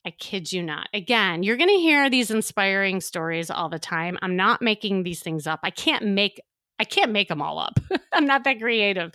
I 0.06 0.10
kid 0.10 0.50
you 0.52 0.62
not. 0.62 0.88
Again, 0.94 1.42
you're 1.42 1.58
going 1.58 1.68
to 1.68 1.74
hear 1.74 2.08
these 2.08 2.30
inspiring 2.30 3.00
stories 3.00 3.50
all 3.50 3.68
the 3.68 3.78
time. 3.78 4.18
I'm 4.22 4.34
not 4.36 4.62
making 4.62 5.02
these 5.02 5.20
things 5.20 5.46
up. 5.46 5.60
I 5.62 5.70
can't 5.70 6.06
make 6.06 6.40
I 6.78 6.84
can't 6.84 7.12
make 7.12 7.28
them 7.28 7.42
all 7.42 7.58
up. 7.58 7.78
I'm 8.12 8.24
not 8.24 8.44
that 8.44 8.58
creative. 8.58 9.12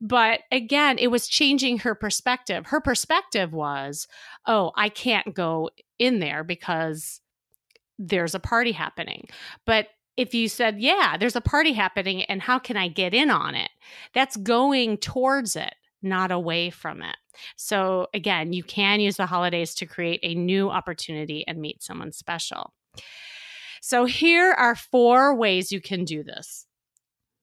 But 0.00 0.42
again, 0.52 0.98
it 0.98 1.08
was 1.08 1.26
changing 1.26 1.78
her 1.78 1.96
perspective. 1.96 2.66
Her 2.66 2.80
perspective 2.80 3.52
was, 3.52 4.06
"Oh, 4.46 4.70
I 4.76 4.88
can't 4.88 5.34
go 5.34 5.70
in 5.98 6.20
there 6.20 6.44
because 6.44 7.20
there's 8.08 8.34
a 8.34 8.40
party 8.40 8.72
happening." 8.72 9.28
But 9.66 9.88
if 10.16 10.34
you 10.34 10.48
said, 10.48 10.80
"Yeah, 10.80 11.16
there's 11.16 11.36
a 11.36 11.40
party 11.40 11.72
happening 11.72 12.22
and 12.24 12.42
how 12.42 12.58
can 12.58 12.76
I 12.76 12.88
get 12.88 13.14
in 13.14 13.30
on 13.30 13.54
it?" 13.54 13.70
That's 14.14 14.36
going 14.36 14.98
towards 14.98 15.56
it, 15.56 15.74
not 16.02 16.30
away 16.30 16.70
from 16.70 17.02
it. 17.02 17.16
So, 17.56 18.08
again, 18.12 18.52
you 18.52 18.62
can 18.62 19.00
use 19.00 19.16
the 19.16 19.26
holidays 19.26 19.74
to 19.76 19.86
create 19.86 20.20
a 20.22 20.34
new 20.34 20.70
opportunity 20.70 21.46
and 21.46 21.60
meet 21.60 21.82
someone 21.82 22.12
special. 22.12 22.74
So, 23.80 24.04
here 24.04 24.52
are 24.52 24.76
four 24.76 25.34
ways 25.34 25.72
you 25.72 25.80
can 25.80 26.04
do 26.04 26.22
this. 26.22 26.66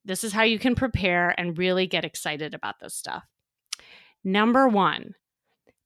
This 0.04 0.24
is 0.24 0.32
how 0.32 0.42
you 0.42 0.58
can 0.58 0.74
prepare 0.74 1.34
and 1.38 1.58
really 1.58 1.86
get 1.86 2.04
excited 2.04 2.54
about 2.54 2.80
this 2.80 2.94
stuff. 2.94 3.24
Number 4.24 4.68
one, 4.68 5.14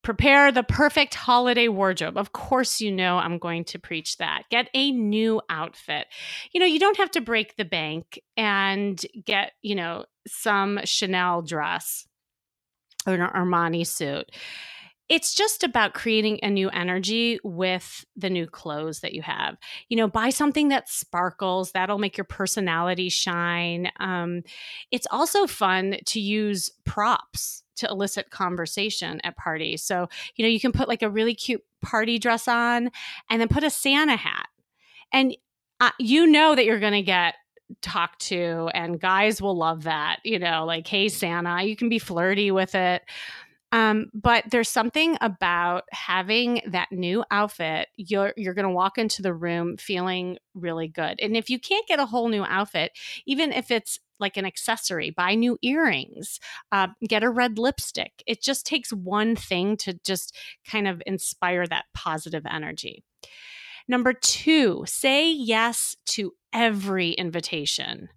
prepare 0.05 0.53
the 0.53 0.63
perfect 0.63 1.15
holiday 1.15 1.67
wardrobe. 1.67 2.17
Of 2.17 2.33
course, 2.33 2.81
you 2.81 2.93
know 2.93 3.17
I'm 3.17 3.39
going 3.39 3.65
to 3.65 3.79
preach 3.79 4.19
that. 4.19 4.43
Get 4.51 4.69
a 4.75 4.93
new 4.93 5.41
outfit. 5.49 6.07
You 6.53 6.61
know, 6.61 6.67
you 6.67 6.79
don't 6.79 6.99
have 6.99 7.11
to 7.13 7.21
break 7.21 7.57
the 7.57 7.65
bank 7.65 8.21
and 8.37 9.01
get, 9.25 9.53
you 9.63 9.75
know, 9.75 10.05
some 10.29 10.79
Chanel 10.85 11.43
dress 11.43 12.07
or 13.07 13.15
an 13.15 13.21
Armani 13.21 13.87
suit. 13.87 14.31
It's 15.09 15.35
just 15.35 15.65
about 15.65 15.93
creating 15.93 16.41
a 16.43 16.49
new 16.49 16.71
energy 16.71 17.39
with 17.45 18.07
the 18.17 18.31
new 18.31 18.47
clothes 18.47 19.01
that 19.01 19.13
you 19.13 19.21
have. 19.21 19.57
You 19.89 19.99
know, 19.99 20.09
buy 20.09 20.31
something 20.31 20.69
that 20.69 20.89
sparkles, 20.89 21.73
that'll 21.73 21.99
make 21.99 22.17
your 22.17 22.25
personality 22.25 23.11
shine. 23.11 23.91
Um, 24.01 24.43
it's 24.91 25.07
also 25.11 25.47
fun 25.47 25.97
to 26.07 26.21
use 26.21 26.71
props 26.85 27.64
to 27.77 27.89
elicit 27.89 28.31
conversation 28.31 29.21
at 29.25 29.37
parties. 29.37 29.83
So, 29.83 30.09
you 30.37 30.45
know, 30.45 30.49
you 30.49 30.61
can 30.61 30.73
put 30.73 30.89
like 30.89 31.03
a 31.03 31.11
really 31.11 31.35
cute 31.35 31.63
party 31.83 32.19
dress 32.19 32.49
on 32.49 32.91
and 33.31 33.41
then 33.41 33.49
put 33.49 33.65
a 33.65 33.71
Santa 33.71 34.17
hat. 34.17 34.49
And 35.13 35.37
uh, 35.81 35.91
you 35.99 36.27
know 36.27 36.55
that 36.55 36.65
you're 36.65 36.81
going 36.81 36.93
to 36.93 37.03
get 37.03 37.35
talked 37.81 38.21
to 38.21 38.71
and 38.75 39.01
guys 39.01 39.41
will 39.41 39.57
love 39.57 39.85
that 39.85 40.19
you 40.23 40.39
know 40.39 40.67
like 40.67 40.87
hey 40.87 41.09
santa 41.09 41.63
you 41.63 41.75
can 41.75 41.89
be 41.89 41.99
flirty 41.99 42.51
with 42.51 42.75
it 42.75 43.03
um, 43.75 44.07
but 44.15 44.45
there's 44.53 44.69
something 44.69 45.17
about 45.21 45.83
having 45.91 46.63
that 46.69 46.93
new 46.93 47.25
outfit. 47.33 47.89
You're 47.97 48.33
you're 48.37 48.55
going 48.55 48.69
to 48.69 48.71
walk 48.73 48.99
into 48.99 49.21
the 49.21 49.35
room 49.35 49.77
feeling 49.79 50.39
really 50.55 50.87
good. 50.87 51.19
And 51.21 51.37
if 51.37 51.51
you 51.51 51.59
can't 51.59 51.85
get 51.89 51.99
a 51.99 52.07
whole 52.07 52.29
new 52.29 52.45
outfit, 52.45 52.93
even 53.27 53.53
if 53.53 53.73
it's 53.73 53.99
like 54.19 54.37
an 54.37 54.45
accessory, 54.45 55.11
buy 55.11 55.35
new 55.35 55.59
earrings, 55.63 56.41
uh, 56.73 56.89
get 57.09 57.23
a 57.23 57.31
red 57.31 57.59
lipstick. 57.59 58.23
It 58.27 58.43
just 58.43 58.67
takes 58.67 58.93
one 58.93 59.37
thing 59.37 59.77
to 59.79 59.99
just 60.05 60.37
kind 60.69 60.89
of 60.89 61.03
inspire 61.07 61.67
that 61.67 61.87
positive 61.95 62.45
energy. 62.51 63.05
Number 63.87 64.13
two, 64.13 64.85
say 64.87 65.31
yes 65.31 65.97
to 66.07 66.33
every 66.53 67.11
invitation. 67.11 68.09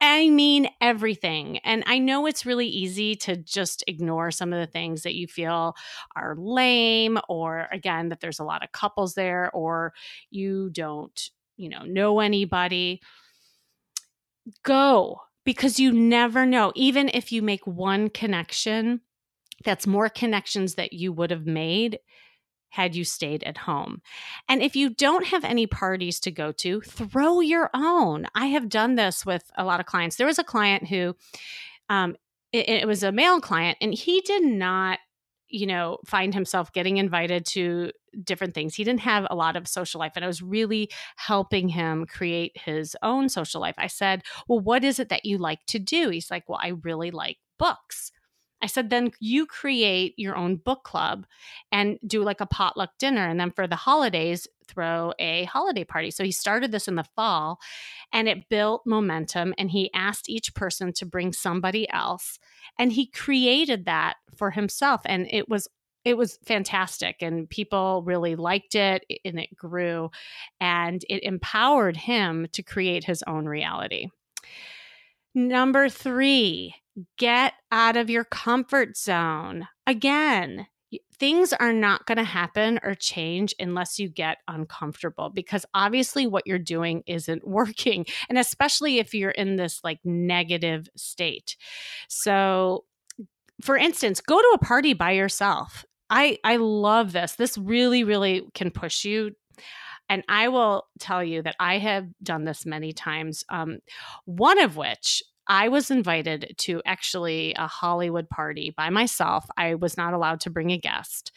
I 0.00 0.30
mean 0.30 0.68
everything. 0.80 1.58
And 1.58 1.82
I 1.86 1.98
know 1.98 2.26
it's 2.26 2.46
really 2.46 2.68
easy 2.68 3.16
to 3.16 3.36
just 3.36 3.82
ignore 3.88 4.30
some 4.30 4.52
of 4.52 4.60
the 4.60 4.70
things 4.70 5.02
that 5.02 5.16
you 5.16 5.26
feel 5.26 5.74
are 6.14 6.36
lame, 6.38 7.18
or 7.28 7.66
again, 7.72 8.10
that 8.10 8.20
there's 8.20 8.38
a 8.38 8.44
lot 8.44 8.62
of 8.62 8.70
couples 8.70 9.14
there, 9.14 9.50
or 9.52 9.92
you 10.30 10.70
don't, 10.70 11.30
you 11.56 11.68
know, 11.68 11.82
know 11.82 12.20
anybody. 12.20 13.00
Go 14.62 15.20
because 15.48 15.80
you 15.80 15.90
never 15.90 16.44
know. 16.44 16.72
Even 16.74 17.08
if 17.14 17.32
you 17.32 17.40
make 17.40 17.66
one 17.66 18.10
connection, 18.10 19.00
that's 19.64 19.86
more 19.86 20.10
connections 20.10 20.74
that 20.74 20.92
you 20.92 21.10
would 21.10 21.30
have 21.30 21.46
made 21.46 22.00
had 22.68 22.94
you 22.94 23.02
stayed 23.02 23.42
at 23.44 23.56
home. 23.56 24.02
And 24.46 24.62
if 24.62 24.76
you 24.76 24.90
don't 24.90 25.28
have 25.28 25.44
any 25.44 25.66
parties 25.66 26.20
to 26.20 26.30
go 26.30 26.52
to, 26.52 26.82
throw 26.82 27.40
your 27.40 27.70
own. 27.72 28.26
I 28.34 28.48
have 28.48 28.68
done 28.68 28.96
this 28.96 29.24
with 29.24 29.50
a 29.56 29.64
lot 29.64 29.80
of 29.80 29.86
clients. 29.86 30.16
There 30.16 30.26
was 30.26 30.38
a 30.38 30.44
client 30.44 30.86
who, 30.86 31.16
um, 31.88 32.14
it, 32.52 32.68
it 32.68 32.86
was 32.86 33.02
a 33.02 33.10
male 33.10 33.40
client, 33.40 33.78
and 33.80 33.94
he 33.94 34.20
did 34.20 34.44
not 34.44 34.98
you 35.48 35.66
know, 35.66 35.98
find 36.04 36.34
himself 36.34 36.72
getting 36.72 36.98
invited 36.98 37.46
to 37.46 37.90
different 38.24 38.54
things. 38.54 38.74
He 38.74 38.84
didn't 38.84 39.00
have 39.00 39.26
a 39.30 39.34
lot 39.36 39.56
of 39.56 39.68
social 39.68 39.98
life, 39.98 40.12
and 40.16 40.24
I 40.24 40.28
was 40.28 40.42
really 40.42 40.90
helping 41.16 41.68
him 41.68 42.06
create 42.06 42.56
his 42.56 42.96
own 43.02 43.28
social 43.28 43.60
life. 43.60 43.76
I 43.78 43.86
said, 43.86 44.22
Well, 44.48 44.60
what 44.60 44.84
is 44.84 44.98
it 44.98 45.08
that 45.08 45.24
you 45.24 45.38
like 45.38 45.64
to 45.66 45.78
do? 45.78 46.10
He's 46.10 46.30
like, 46.30 46.48
Well, 46.48 46.60
I 46.62 46.68
really 46.82 47.10
like 47.10 47.38
books. 47.58 48.12
I 48.60 48.66
said, 48.66 48.90
then 48.90 49.12
you 49.20 49.46
create 49.46 50.14
your 50.16 50.36
own 50.36 50.56
book 50.56 50.82
club 50.82 51.26
and 51.70 51.98
do 52.06 52.22
like 52.22 52.40
a 52.40 52.46
potluck 52.46 52.90
dinner. 52.98 53.28
And 53.28 53.38
then 53.38 53.52
for 53.52 53.66
the 53.66 53.76
holidays, 53.76 54.48
throw 54.66 55.12
a 55.18 55.44
holiday 55.44 55.84
party. 55.84 56.10
So 56.10 56.24
he 56.24 56.32
started 56.32 56.72
this 56.72 56.88
in 56.88 56.96
the 56.96 57.06
fall 57.16 57.60
and 58.12 58.28
it 58.28 58.48
built 58.48 58.82
momentum. 58.84 59.54
And 59.58 59.70
he 59.70 59.90
asked 59.94 60.28
each 60.28 60.54
person 60.54 60.92
to 60.94 61.06
bring 61.06 61.32
somebody 61.32 61.88
else. 61.90 62.38
And 62.78 62.92
he 62.92 63.06
created 63.06 63.86
that 63.86 64.16
for 64.36 64.50
himself. 64.50 65.02
And 65.04 65.26
it 65.30 65.48
was 65.48 65.68
it 66.08 66.16
was 66.16 66.38
fantastic 66.46 67.16
and 67.20 67.50
people 67.50 68.02
really 68.02 68.34
liked 68.34 68.74
it 68.74 69.04
and 69.26 69.38
it 69.38 69.54
grew 69.54 70.10
and 70.58 71.04
it 71.10 71.22
empowered 71.22 71.98
him 71.98 72.46
to 72.52 72.62
create 72.62 73.04
his 73.04 73.22
own 73.26 73.44
reality. 73.44 74.08
Number 75.34 75.90
three, 75.90 76.74
get 77.18 77.52
out 77.70 77.98
of 77.98 78.08
your 78.08 78.24
comfort 78.24 78.96
zone. 78.96 79.68
Again, 79.86 80.66
things 81.18 81.52
are 81.52 81.74
not 81.74 82.06
going 82.06 82.16
to 82.16 82.24
happen 82.24 82.80
or 82.82 82.94
change 82.94 83.54
unless 83.58 83.98
you 83.98 84.08
get 84.08 84.38
uncomfortable 84.48 85.28
because 85.28 85.66
obviously 85.74 86.26
what 86.26 86.46
you're 86.46 86.58
doing 86.58 87.02
isn't 87.06 87.46
working. 87.46 88.06
And 88.30 88.38
especially 88.38 88.98
if 88.98 89.12
you're 89.12 89.30
in 89.30 89.56
this 89.56 89.80
like 89.84 89.98
negative 90.04 90.88
state. 90.96 91.56
So, 92.08 92.84
for 93.60 93.76
instance, 93.76 94.20
go 94.20 94.40
to 94.40 94.52
a 94.54 94.64
party 94.64 94.94
by 94.94 95.10
yourself. 95.10 95.84
I 96.10 96.38
I 96.44 96.56
love 96.56 97.12
this. 97.12 97.34
This 97.34 97.58
really 97.58 98.04
really 98.04 98.46
can 98.54 98.70
push 98.70 99.04
you 99.04 99.32
and 100.08 100.24
I 100.28 100.48
will 100.48 100.86
tell 100.98 101.22
you 101.22 101.42
that 101.42 101.56
I 101.60 101.78
have 101.78 102.06
done 102.22 102.44
this 102.44 102.64
many 102.64 102.92
times. 102.92 103.44
Um, 103.48 103.78
one 104.24 104.58
of 104.58 104.76
which 104.76 105.22
I 105.46 105.68
was 105.68 105.90
invited 105.90 106.54
to 106.58 106.82
actually 106.84 107.54
a 107.54 107.66
Hollywood 107.66 108.28
party 108.28 108.72
by 108.76 108.90
myself. 108.90 109.46
I 109.56 109.74
was 109.74 109.96
not 109.96 110.14
allowed 110.14 110.40
to 110.40 110.50
bring 110.50 110.70
a 110.70 110.78
guest. 110.78 111.32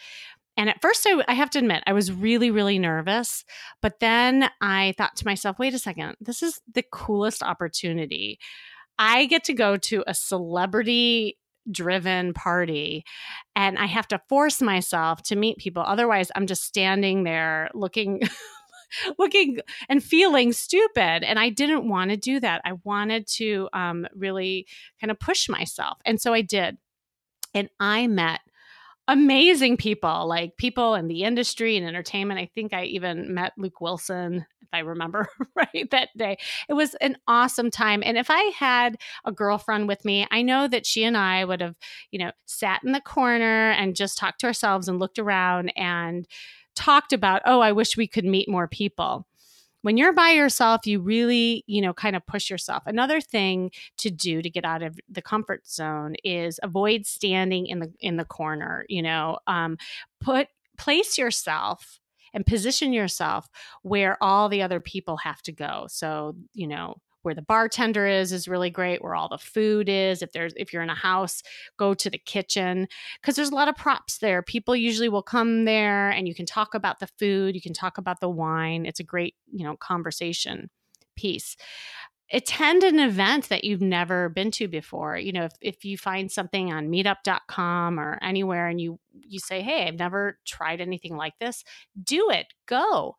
And 0.57 0.69
at 0.69 0.81
first, 0.81 1.07
I, 1.07 1.23
I, 1.29 1.33
have 1.33 1.49
to 1.51 1.59
admit, 1.59 1.81
I 1.87 1.93
was 1.93 2.11
really, 2.11 2.51
really 2.51 2.77
nervous. 2.77 3.45
But 3.81 4.01
then 4.01 4.49
I 4.59 4.93
thought 4.97 5.15
to 5.17 5.25
myself, 5.25 5.57
wait 5.57 5.73
a 5.73 5.79
second, 5.79 6.15
this 6.19 6.43
is 6.43 6.59
the 6.73 6.83
coolest 6.91 7.41
opportunity. 7.41 8.37
I 8.99 9.25
get 9.25 9.45
to 9.45 9.53
go 9.53 9.77
to 9.77 10.03
a 10.05 10.13
celebrity 10.13 11.37
driven 11.69 12.33
party 12.33 13.03
and 13.55 13.77
I 13.77 13.85
have 13.85 14.07
to 14.09 14.21
force 14.29 14.61
myself 14.61 15.21
to 15.23 15.35
meet 15.35 15.57
people. 15.57 15.83
Otherwise, 15.85 16.31
I'm 16.35 16.47
just 16.47 16.63
standing 16.63 17.23
there 17.23 17.69
looking 17.73 18.21
looking 19.17 19.59
and 19.89 20.03
feeling 20.03 20.53
stupid. 20.53 21.23
And 21.23 21.39
I 21.39 21.49
didn't 21.49 21.87
want 21.87 22.11
to 22.11 22.17
do 22.17 22.39
that. 22.39 22.61
I 22.65 22.73
wanted 22.83 23.27
to 23.35 23.69
um, 23.73 24.07
really 24.15 24.67
kind 24.99 25.11
of 25.11 25.19
push 25.19 25.49
myself. 25.49 25.99
And 26.05 26.19
so 26.19 26.33
I 26.33 26.41
did. 26.41 26.77
And 27.53 27.69
I 27.79 28.07
met 28.07 28.39
amazing 29.11 29.75
people, 29.75 30.25
like 30.25 30.55
people 30.55 30.95
in 30.95 31.09
the 31.09 31.23
industry 31.23 31.75
and 31.75 31.85
entertainment. 31.85 32.39
I 32.39 32.49
think 32.55 32.73
I 32.73 32.85
even 32.85 33.33
met 33.33 33.51
Luke 33.57 33.81
Wilson, 33.81 34.45
if 34.61 34.69
I 34.71 34.79
remember 34.79 35.27
right, 35.55 35.89
that 35.91 36.09
day. 36.17 36.37
It 36.69 36.73
was 36.73 36.95
an 36.95 37.17
awesome 37.27 37.69
time. 37.69 38.01
And 38.05 38.17
if 38.17 38.27
I 38.29 38.39
had 38.55 38.95
a 39.25 39.33
girlfriend 39.33 39.89
with 39.89 40.05
me, 40.05 40.25
I 40.31 40.41
know 40.41 40.65
that 40.69 40.85
she 40.85 41.03
and 41.03 41.17
I 41.17 41.43
would 41.43 41.59
have, 41.59 41.75
you 42.11 42.19
know, 42.19 42.31
sat 42.45 42.81
in 42.85 42.93
the 42.93 43.01
corner 43.01 43.71
and 43.71 43.97
just 43.97 44.17
talked 44.17 44.39
to 44.41 44.47
ourselves 44.47 44.87
and 44.87 44.97
looked 44.97 45.19
around 45.19 45.73
and 45.75 46.25
talked 46.73 47.11
about, 47.11 47.41
oh, 47.43 47.59
I 47.59 47.73
wish 47.73 47.97
we 47.97 48.07
could 48.07 48.23
meet 48.23 48.47
more 48.47 48.69
people. 48.69 49.27
When 49.81 49.97
you're 49.97 50.13
by 50.13 50.29
yourself, 50.29 50.85
you 50.85 50.99
really, 50.99 51.63
you 51.67 51.81
know, 51.81 51.93
kind 51.93 52.15
of 52.15 52.25
push 52.25 52.49
yourself. 52.49 52.83
Another 52.85 53.19
thing 53.19 53.71
to 53.97 54.09
do 54.11 54.41
to 54.41 54.49
get 54.49 54.65
out 54.65 54.83
of 54.83 54.99
the 55.09 55.21
comfort 55.21 55.67
zone 55.67 56.15
is 56.23 56.59
avoid 56.61 57.05
standing 57.05 57.67
in 57.67 57.79
the 57.79 57.91
in 57.99 58.17
the 58.17 58.25
corner. 58.25 58.85
You 58.89 59.01
know, 59.01 59.39
um, 59.47 59.77
put 60.19 60.47
place 60.77 61.17
yourself 61.17 61.99
and 62.33 62.45
position 62.45 62.93
yourself 62.93 63.49
where 63.81 64.17
all 64.21 64.49
the 64.49 64.61
other 64.61 64.79
people 64.79 65.17
have 65.17 65.41
to 65.43 65.51
go. 65.51 65.85
So, 65.89 66.35
you 66.53 66.67
know, 66.67 66.95
where 67.23 67.35
the 67.35 67.41
bartender 67.41 68.05
is 68.07 68.31
is 68.31 68.47
really 68.47 68.69
great 68.69 69.01
where 69.01 69.15
all 69.15 69.29
the 69.29 69.37
food 69.37 69.89
is 69.89 70.21
if 70.21 70.31
there's 70.31 70.53
if 70.55 70.73
you're 70.73 70.83
in 70.83 70.89
a 70.89 70.95
house 70.95 71.41
go 71.77 71.93
to 71.93 72.09
the 72.09 72.17
kitchen 72.17 72.87
because 73.21 73.35
there's 73.35 73.51
a 73.51 73.55
lot 73.55 73.67
of 73.67 73.75
props 73.75 74.17
there. 74.19 74.41
People 74.41 74.75
usually 74.75 75.09
will 75.09 75.23
come 75.23 75.65
there 75.65 76.09
and 76.09 76.27
you 76.27 76.35
can 76.35 76.45
talk 76.45 76.73
about 76.73 76.99
the 76.99 77.09
food 77.19 77.55
you 77.55 77.61
can 77.61 77.73
talk 77.73 77.97
about 77.97 78.19
the 78.19 78.29
wine 78.29 78.85
it's 78.85 78.99
a 78.99 79.03
great 79.03 79.35
you 79.51 79.65
know 79.65 79.75
conversation 79.77 80.69
piece. 81.15 81.55
Attend 82.33 82.83
an 82.83 82.97
event 82.97 83.49
that 83.49 83.65
you've 83.65 83.81
never 83.81 84.29
been 84.29 84.51
to 84.51 84.67
before 84.67 85.17
you 85.17 85.33
know 85.33 85.45
if, 85.45 85.53
if 85.61 85.85
you 85.85 85.97
find 85.97 86.31
something 86.31 86.71
on 86.71 86.89
meetup.com 86.89 87.99
or 87.99 88.17
anywhere 88.21 88.67
and 88.67 88.79
you 88.79 88.99
you 89.13 89.39
say 89.39 89.61
hey 89.61 89.87
i've 89.87 89.99
never 89.99 90.39
tried 90.45 90.79
anything 90.79 91.17
like 91.17 91.33
this 91.39 91.63
do 92.01 92.29
it 92.29 92.47
go. 92.67 93.15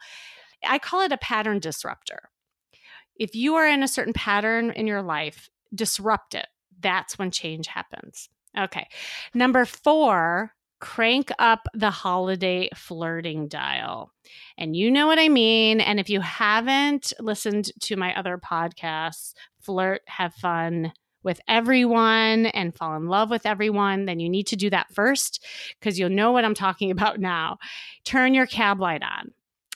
I 0.67 0.79
call 0.79 1.01
it 1.03 1.13
a 1.13 1.19
pattern 1.19 1.59
disruptor 1.59 2.31
if 3.17 3.35
you 3.35 3.55
are 3.57 3.67
in 3.67 3.83
a 3.83 3.89
certain 3.89 4.13
pattern 4.13 4.71
in 4.71 4.87
your 4.87 5.03
life 5.03 5.51
disrupt 5.75 6.35
it 6.35 6.47
that's 6.81 7.19
when 7.19 7.31
change 7.31 7.67
happens 7.67 8.29
okay 8.59 8.89
number 9.35 9.65
four 9.65 10.53
crank 10.83 11.31
up 11.39 11.69
the 11.75 11.93
holiday 11.93 12.69
flirting 12.75 13.47
dial. 13.47 14.13
And 14.59 14.75
you 14.75 14.91
know 14.91 15.07
what 15.07 15.21
I 15.21 15.29
mean. 15.29 15.81
And 15.81 16.01
if 16.01 16.11
you 16.11 16.21
haven't 16.21 17.13
listened 17.21 17.71
to 17.83 17.95
my 17.95 18.13
other 18.19 18.37
podcasts, 18.37 19.33
Flirt, 19.61 20.03
Have 20.09 20.35
Fun 20.35 20.93
with 21.23 21.41
Everyone, 21.47 22.47
and 22.47 22.75
Fall 22.75 22.97
in 22.97 23.07
Love 23.07 23.31
with 23.31 23.47
Everyone, 23.47 24.07
then 24.07 24.19
you 24.19 24.29
need 24.29 24.49
to 24.49 24.57
do 24.57 24.71
that 24.71 24.93
first 24.93 25.47
because 25.79 26.01
you'll 26.01 26.11
know 26.11 26.33
what 26.33 26.45
I'm 26.45 26.53
talking 26.53 26.91
about 26.91 27.21
now. 27.21 27.59
Turn 28.05 28.35
your 28.35 28.47
cab 28.47 28.81
light 28.81 29.05
on. 29.05 29.31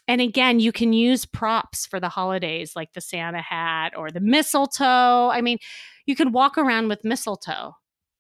And 0.09 0.21
again, 0.21 0.61
you 0.61 0.73
can 0.73 0.93
use 0.93 1.27
props 1.27 1.87
for 1.87 1.99
the 1.99 2.09
holidays 2.09 2.77
like 2.77 2.93
the 2.93 3.01
Santa 3.01 3.43
hat 3.43 3.93
or 3.97 4.11
the 4.11 4.21
mistletoe. 4.21 5.31
I 5.31 5.41
mean, 5.41 5.59
you 6.07 6.15
could 6.15 6.33
walk 6.33 6.57
around 6.59 6.89
with 6.89 7.05
mistletoe. 7.05 7.73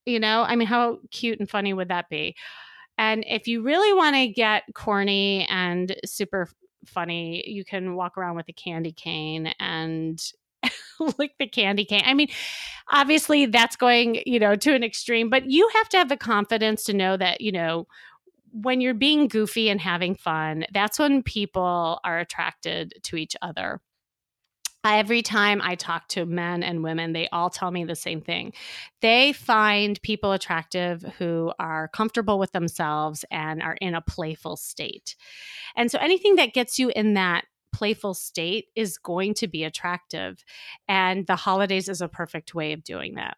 You 0.04 0.20
know, 0.20 0.42
I 0.42 0.56
mean, 0.56 0.68
how 0.68 0.98
cute 1.10 1.40
and 1.40 1.48
funny 1.48 1.72
would 1.72 1.88
that 1.88 2.08
be? 2.08 2.36
And 2.98 3.24
if 3.26 3.46
you 3.46 3.62
really 3.62 3.92
want 3.92 4.16
to 4.16 4.28
get 4.28 4.64
corny 4.74 5.46
and 5.50 5.94
super 6.04 6.48
funny, 6.86 7.42
you 7.46 7.64
can 7.64 7.94
walk 7.94 8.16
around 8.16 8.36
with 8.36 8.48
a 8.48 8.52
candy 8.52 8.92
cane 8.92 9.52
and 9.58 10.20
lick 11.18 11.32
the 11.38 11.46
candy 11.46 11.84
cane. 11.84 12.02
I 12.04 12.14
mean, 12.14 12.28
obviously 12.90 13.46
that's 13.46 13.76
going, 13.76 14.22
you 14.26 14.38
know, 14.38 14.56
to 14.56 14.74
an 14.74 14.82
extreme, 14.82 15.28
but 15.28 15.50
you 15.50 15.68
have 15.74 15.88
to 15.90 15.98
have 15.98 16.08
the 16.08 16.16
confidence 16.16 16.84
to 16.84 16.94
know 16.94 17.16
that, 17.16 17.40
you 17.40 17.52
know, 17.52 17.86
when 18.62 18.80
you're 18.80 18.94
being 18.94 19.28
goofy 19.28 19.68
and 19.68 19.80
having 19.80 20.14
fun, 20.14 20.64
that's 20.72 20.98
when 20.98 21.22
people 21.22 22.00
are 22.04 22.18
attracted 22.18 22.94
to 23.04 23.16
each 23.16 23.36
other 23.42 23.80
every 24.94 25.22
time 25.22 25.60
I 25.62 25.74
talk 25.74 26.08
to 26.08 26.26
men 26.26 26.62
and 26.62 26.82
women, 26.82 27.12
they 27.12 27.28
all 27.28 27.50
tell 27.50 27.70
me 27.70 27.84
the 27.84 27.96
same 27.96 28.20
thing. 28.20 28.52
They 29.00 29.32
find 29.32 30.00
people 30.02 30.32
attractive 30.32 31.02
who 31.18 31.52
are 31.58 31.88
comfortable 31.88 32.38
with 32.38 32.52
themselves 32.52 33.24
and 33.30 33.62
are 33.62 33.76
in 33.80 33.94
a 33.94 34.00
playful 34.00 34.56
state. 34.56 35.16
And 35.74 35.90
so 35.90 35.98
anything 35.98 36.36
that 36.36 36.54
gets 36.54 36.78
you 36.78 36.92
in 36.94 37.14
that 37.14 37.44
playful 37.72 38.14
state 38.14 38.66
is 38.74 38.96
going 38.96 39.34
to 39.34 39.48
be 39.48 39.64
attractive. 39.64 40.44
And 40.88 41.26
the 41.26 41.36
holidays 41.36 41.88
is 41.88 42.00
a 42.00 42.08
perfect 42.08 42.54
way 42.54 42.72
of 42.72 42.84
doing 42.84 43.16
that. 43.16 43.36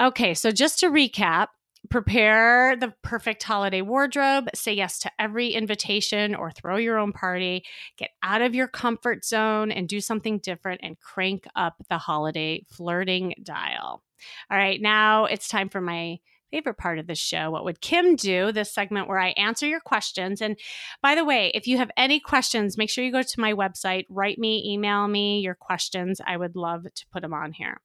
Okay, 0.00 0.34
so 0.34 0.50
just 0.50 0.80
to 0.80 0.90
recap, 0.90 1.48
prepare 1.90 2.76
the 2.76 2.92
perfect 3.02 3.42
holiday 3.42 3.82
wardrobe, 3.82 4.48
say 4.54 4.74
yes 4.74 4.98
to 5.00 5.10
every 5.18 5.50
invitation 5.50 6.34
or 6.34 6.50
throw 6.50 6.76
your 6.76 6.98
own 6.98 7.12
party, 7.12 7.64
get 7.96 8.10
out 8.22 8.42
of 8.42 8.54
your 8.54 8.68
comfort 8.68 9.24
zone 9.24 9.70
and 9.70 9.88
do 9.88 10.00
something 10.00 10.38
different 10.38 10.80
and 10.82 10.98
crank 10.98 11.46
up 11.54 11.74
the 11.88 11.98
holiday 11.98 12.64
flirting 12.70 13.34
dial. 13.42 14.02
All 14.50 14.56
right, 14.56 14.80
now 14.80 15.26
it's 15.26 15.48
time 15.48 15.68
for 15.68 15.80
my 15.80 16.18
favorite 16.50 16.78
part 16.78 16.98
of 16.98 17.06
the 17.06 17.14
show. 17.14 17.50
What 17.50 17.64
would 17.64 17.80
Kim 17.80 18.16
do? 18.16 18.52
This 18.52 18.72
segment 18.72 19.08
where 19.08 19.18
I 19.18 19.30
answer 19.30 19.66
your 19.66 19.80
questions. 19.80 20.40
And 20.40 20.56
by 21.02 21.14
the 21.14 21.24
way, 21.24 21.50
if 21.54 21.66
you 21.66 21.78
have 21.78 21.90
any 21.96 22.20
questions, 22.20 22.78
make 22.78 22.88
sure 22.88 23.04
you 23.04 23.12
go 23.12 23.22
to 23.22 23.40
my 23.40 23.52
website, 23.52 24.04
write 24.08 24.38
me, 24.38 24.62
email 24.72 25.08
me 25.08 25.40
your 25.40 25.56
questions. 25.56 26.20
I 26.24 26.36
would 26.36 26.56
love 26.56 26.84
to 26.84 27.06
put 27.12 27.22
them 27.22 27.34
on 27.34 27.52
here. 27.52 27.80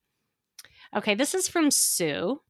Okay, 0.95 1.15
this 1.15 1.33
is 1.33 1.47
from 1.47 1.71
Sue. 1.71 2.41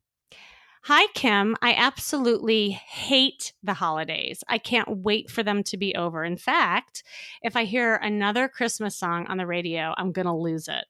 Hi, 0.86 1.06
Kim. 1.14 1.56
I 1.62 1.76
absolutely 1.76 2.72
hate 2.72 3.54
the 3.62 3.76
holidays. 3.76 4.44
I 4.48 4.58
can't 4.58 5.04
wait 5.04 5.30
for 5.30 5.44
them 5.44 5.62
to 5.66 5.78
be 5.78 5.94
over. 5.94 6.24
In 6.24 6.38
fact, 6.38 7.04
if 7.44 7.56
I 7.56 7.66
hear 7.66 7.98
another 7.98 8.48
Christmas 8.48 8.98
song 8.98 9.28
on 9.28 9.38
the 9.38 9.46
radio, 9.46 9.94
I'm 9.96 10.12
going 10.12 10.26
to 10.26 10.34
lose 10.34 10.68
it. 10.68 10.86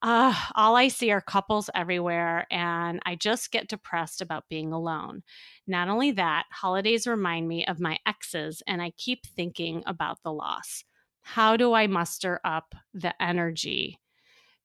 Uh, 0.00 0.32
all 0.54 0.76
I 0.76 0.86
see 0.86 1.10
are 1.10 1.20
couples 1.20 1.68
everywhere, 1.74 2.46
and 2.52 3.00
I 3.04 3.16
just 3.16 3.50
get 3.50 3.68
depressed 3.68 4.20
about 4.20 4.48
being 4.48 4.72
alone. 4.72 5.24
Not 5.66 5.88
only 5.88 6.12
that, 6.12 6.44
holidays 6.52 7.08
remind 7.08 7.48
me 7.48 7.66
of 7.66 7.80
my 7.80 7.98
exes, 8.06 8.62
and 8.68 8.80
I 8.80 8.92
keep 8.96 9.26
thinking 9.26 9.82
about 9.86 10.22
the 10.22 10.32
loss. 10.32 10.84
How 11.22 11.56
do 11.56 11.72
I 11.72 11.88
muster 11.88 12.40
up 12.44 12.76
the 12.94 13.20
energy 13.20 13.98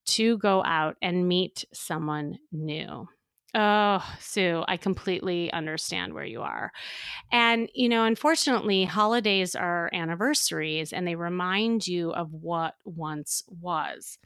to 0.06 0.38
go 0.38 0.64
out 0.64 0.98
and 1.02 1.28
meet 1.28 1.66
someone 1.74 2.38
new? 2.52 3.08
Oh, 3.56 4.04
Sue, 4.20 4.64
I 4.68 4.78
completely 4.78 5.54
understand 5.54 6.14
where 6.14 6.26
you 6.26 6.42
are. 6.42 6.72
And, 7.32 7.70
you 7.76 7.88
know, 7.88 8.04
unfortunately, 8.04 8.84
holidays 8.84 9.56
are 9.56 9.92
anniversaries 9.94 10.92
and 10.92 11.08
they 11.08 11.16
remind 11.16 11.88
you 11.88 12.12
of 12.14 12.34
what 12.34 12.74
once 12.84 13.44
was. 13.62 14.18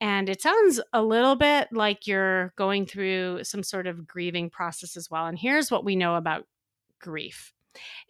And 0.00 0.28
it 0.28 0.40
sounds 0.40 0.80
a 0.92 1.02
little 1.02 1.34
bit 1.34 1.68
like 1.72 2.06
you're 2.06 2.52
going 2.56 2.86
through 2.86 3.42
some 3.42 3.64
sort 3.64 3.88
of 3.88 4.06
grieving 4.06 4.50
process 4.50 4.96
as 4.96 5.10
well. 5.10 5.26
And 5.26 5.36
here's 5.36 5.70
what 5.70 5.84
we 5.84 5.96
know 5.96 6.14
about 6.14 6.46
grief 7.00 7.52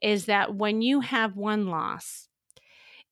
is 0.02 0.26
that 0.26 0.54
when 0.54 0.82
you 0.82 1.00
have 1.00 1.36
one 1.36 1.68
loss, 1.68 2.28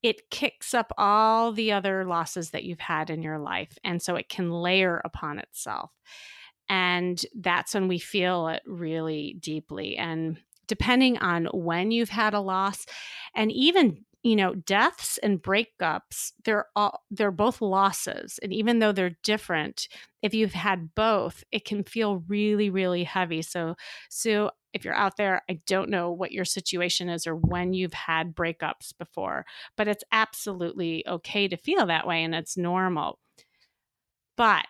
it 0.03 0.29
kicks 0.31 0.75
up 0.75 0.93
all 0.99 1.53
the 1.53 1.73
other 1.73 2.05
losses 2.05 2.51
that 2.51 2.65
you've 2.65 2.81
had 2.81 3.09
in 3.09 3.23
your 3.23 3.39
life. 3.39 3.79
And 3.83 4.03
so 4.03 4.17
it 4.17 4.29
can 4.29 4.51
layer 4.51 5.01
upon 5.03 5.39
itself. 5.39 5.91
And 6.69 7.25
that's 7.35 7.75
when 7.75 7.89
we 7.89 7.99
feel 7.99 8.49
it 8.49 8.63
really 8.67 9.37
deeply. 9.41 9.97
And 9.97 10.39
depending 10.67 11.19
on 11.19 11.47
when 11.47 11.91
you've 11.91 12.09
had 12.11 12.35
a 12.35 12.41
loss, 12.41 12.87
and 13.35 13.53
even 13.53 14.05
you 14.23 14.35
know 14.35 14.55
deaths 14.55 15.19
and 15.23 15.41
breakups 15.41 16.33
they're 16.45 16.67
all 16.75 17.05
they're 17.11 17.31
both 17.31 17.61
losses. 17.61 18.41
And 18.43 18.53
even 18.53 18.81
though 18.81 18.93
they're 18.93 19.17
different 19.23 19.89
if 20.23 20.35
you've 20.35 20.55
had 20.55 20.95
both 20.95 21.45
it 21.53 21.65
can 21.65 21.85
feel 21.85 22.25
really 22.29 22.71
really 22.71 23.05
heavy. 23.05 23.43
So 23.43 23.77
so 24.11 24.51
if 24.73 24.85
you're 24.85 24.95
out 24.95 25.17
there 25.17 25.43
i 25.49 25.59
don't 25.67 25.89
know 25.89 26.11
what 26.11 26.33
your 26.33 26.45
situation 26.45 27.09
is 27.09 27.27
or 27.27 27.35
when 27.37 27.73
you've 27.73 27.95
had 27.95 28.35
breakups 28.35 28.93
before 28.99 29.47
but 29.77 29.89
it's 29.89 30.05
absolutely 30.13 31.03
okay 31.09 31.49
to 31.49 31.57
feel 31.57 31.87
that 31.87 32.07
way 32.07 32.23
and 32.25 32.35
it's 32.35 32.57
normal. 32.57 33.19
But 34.37 34.67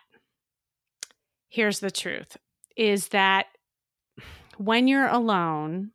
here's 1.49 1.79
the 1.79 1.91
truth 1.91 2.37
is 2.75 3.09
that 3.09 3.47
when 4.57 4.87
you're 4.87 5.07
alone 5.07 5.91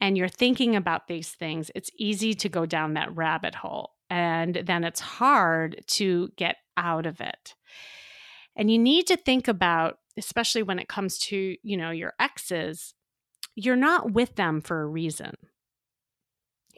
and 0.00 0.16
you're 0.16 0.28
thinking 0.28 0.76
about 0.76 1.08
these 1.08 1.30
things, 1.30 1.70
it's 1.74 1.90
easy 1.98 2.34
to 2.34 2.48
go 2.48 2.66
down 2.66 2.94
that 2.94 3.14
rabbit 3.16 3.54
hole. 3.54 3.92
And 4.10 4.62
then 4.64 4.84
it's 4.84 5.00
hard 5.00 5.82
to 5.88 6.30
get 6.36 6.56
out 6.76 7.06
of 7.06 7.20
it. 7.20 7.54
And 8.54 8.70
you 8.70 8.78
need 8.78 9.06
to 9.08 9.16
think 9.16 9.48
about, 9.48 9.98
especially 10.16 10.62
when 10.62 10.78
it 10.78 10.88
comes 10.88 11.18
to, 11.18 11.56
you 11.62 11.76
know, 11.76 11.90
your 11.90 12.14
exes, 12.20 12.94
you're 13.54 13.76
not 13.76 14.12
with 14.12 14.36
them 14.36 14.60
for 14.60 14.82
a 14.82 14.86
reason. 14.86 15.34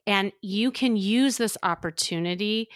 And 0.07 0.33
you 0.41 0.71
can 0.71 0.97
use 0.97 1.37
this 1.37 1.59
opportunity 1.63 2.69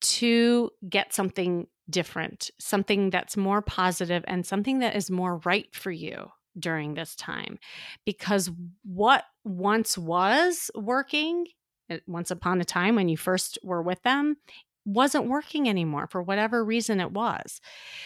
to 0.00 0.70
get 0.88 1.12
something 1.12 1.66
different, 1.90 2.50
something 2.58 3.10
that's 3.10 3.36
more 3.36 3.62
positive 3.62 4.24
and 4.26 4.46
something 4.46 4.80
that 4.80 4.96
is 4.96 5.10
more 5.10 5.40
right 5.44 5.74
for 5.74 5.90
you 5.90 6.30
during 6.58 6.94
this 6.94 7.14
time. 7.14 7.58
Because 8.04 8.50
what 8.84 9.24
once 9.44 9.96
was 9.96 10.70
working, 10.74 11.46
eh, 11.88 11.98
once 12.06 12.30
upon 12.30 12.60
a 12.60 12.64
time 12.64 12.96
when 12.96 13.08
you 13.08 13.16
first 13.16 13.58
were 13.62 13.82
with 13.82 14.02
them, 14.02 14.36
wasn't 14.84 15.28
working 15.28 15.68
anymore 15.68 16.06
for 16.10 16.22
whatever 16.22 16.64
reason 16.64 17.00
it 17.00 17.12
was. 17.12 17.60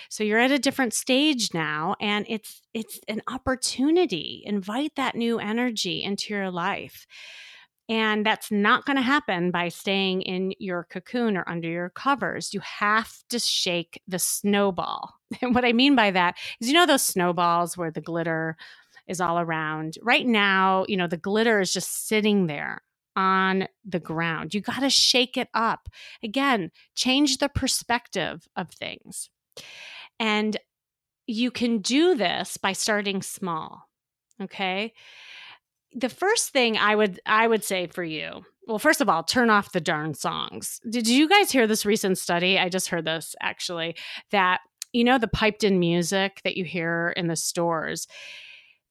So 0.08 0.24
you're 0.24 0.40
at 0.40 0.50
a 0.50 0.58
different 0.58 0.92
stage 0.92 1.54
now 1.54 1.94
and 2.00 2.26
it's 2.28 2.62
it's 2.74 2.98
an 3.08 3.22
opportunity. 3.28 4.42
Invite 4.44 4.96
that 4.96 5.14
new 5.14 5.38
energy 5.38 6.02
into 6.02 6.34
your 6.34 6.50
life. 6.50 7.06
And 7.88 8.24
that's 8.24 8.50
not 8.50 8.86
going 8.86 8.96
to 8.96 9.02
happen 9.02 9.50
by 9.50 9.68
staying 9.68 10.22
in 10.22 10.54
your 10.58 10.84
cocoon 10.84 11.36
or 11.36 11.46
under 11.46 11.68
your 11.68 11.90
covers. 11.90 12.54
You 12.54 12.60
have 12.60 13.12
to 13.28 13.38
shake 13.38 14.00
the 14.08 14.18
snowball. 14.18 15.14
And 15.42 15.52
what 15.52 15.64
I 15.64 15.72
mean 15.72 15.96
by 15.96 16.12
that 16.12 16.36
is, 16.60 16.68
you 16.68 16.74
know, 16.74 16.86
those 16.86 17.02
snowballs 17.02 17.76
where 17.76 17.90
the 17.90 18.00
glitter 18.00 18.56
is 19.08 19.20
all 19.20 19.40
around. 19.40 19.98
Right 20.00 20.24
now, 20.24 20.84
you 20.88 20.96
know, 20.96 21.08
the 21.08 21.16
glitter 21.16 21.60
is 21.60 21.72
just 21.72 22.06
sitting 22.06 22.46
there 22.46 22.82
on 23.16 23.66
the 23.84 23.98
ground. 23.98 24.54
You 24.54 24.60
got 24.60 24.80
to 24.80 24.90
shake 24.90 25.36
it 25.36 25.48
up. 25.54 25.88
Again, 26.22 26.70
change 26.94 27.38
the 27.38 27.48
perspective 27.48 28.46
of 28.56 28.70
things. 28.70 29.28
And 30.18 30.56
you 31.26 31.50
can 31.50 31.78
do 31.78 32.14
this 32.14 32.56
by 32.56 32.72
starting 32.72 33.22
small. 33.22 33.88
Okay? 34.40 34.92
The 35.94 36.08
first 36.08 36.50
thing 36.50 36.76
I 36.76 36.94
would 36.94 37.20
I 37.24 37.46
would 37.46 37.64
say 37.64 37.86
for 37.86 38.04
you 38.04 38.44
well, 38.66 38.78
first 38.78 39.00
of 39.00 39.08
all, 39.08 39.22
turn 39.22 39.50
off 39.50 39.72
the 39.72 39.80
darn 39.80 40.14
songs. 40.14 40.80
Did 40.88 41.06
you 41.06 41.28
guys 41.28 41.50
hear 41.50 41.66
this 41.66 41.84
recent 41.84 42.18
study? 42.18 42.58
I 42.58 42.68
just 42.68 42.88
heard 42.88 43.04
this 43.04 43.34
actually 43.40 43.96
that 44.30 44.60
you 44.92 45.04
know 45.04 45.18
the 45.18 45.28
piped 45.28 45.64
in 45.64 45.78
music 45.78 46.40
that 46.44 46.56
you 46.56 46.64
hear 46.64 47.12
in 47.16 47.26
the 47.26 47.36
stores 47.36 48.06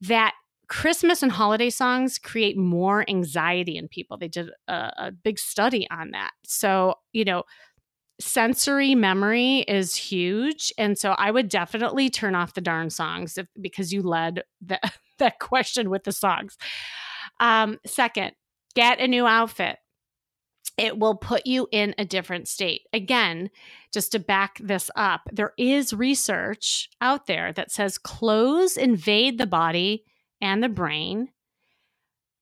that 0.02 0.34
Christmas 0.68 1.24
and 1.24 1.32
holiday 1.32 1.70
songs 1.70 2.18
create 2.18 2.58
more 2.58 3.08
anxiety 3.10 3.78
in 3.78 3.88
people. 3.88 4.18
They 4.18 4.28
did 4.28 4.50
a, 4.68 4.92
a 4.98 5.12
big 5.12 5.40
study 5.40 5.88
on 5.92 6.12
that. 6.12 6.32
So, 6.46 6.96
you 7.12 7.26
know, 7.26 7.44
sensory 8.24 8.96
memory 8.96 9.60
is 9.60 9.96
huge 9.96 10.72
and 10.78 10.98
so 10.98 11.12
i 11.12 11.30
would 11.30 11.50
definitely 11.50 12.10
turn 12.10 12.36
off 12.36 12.54
the 12.54 12.62
darn 12.62 12.90
songs 12.90 13.38
if, 13.38 13.48
because 13.60 13.92
you 13.92 14.02
led 14.02 14.44
the, 14.62 14.80
that 15.20 15.40
question 15.40 15.90
with 15.90 16.04
the 16.04 16.12
songs 16.12 16.58
um, 17.40 17.80
second 17.86 18.32
get 18.76 19.00
a 19.00 19.08
new 19.08 19.26
outfit 19.26 19.78
it 20.78 20.98
will 20.98 21.16
put 21.16 21.46
you 21.46 21.68
in 21.72 21.94
a 21.98 22.06
different 22.06 22.48
state. 22.48 22.82
Again, 22.94 23.50
just 23.94 24.12
to 24.14 24.20
back 24.20 24.60
this 24.60 24.90
up, 24.96 25.22
there 25.32 25.54
is 25.58 25.94
research 25.94 26.90
out 27.00 27.28
there 27.28 27.54
that 27.54 27.72
says 27.72 27.98
clothes 27.98 28.76
invade 28.76 29.38
the 29.38 29.46
body 29.46 30.04
and 30.42 30.64
the 30.64 30.70
brain, 30.70 31.30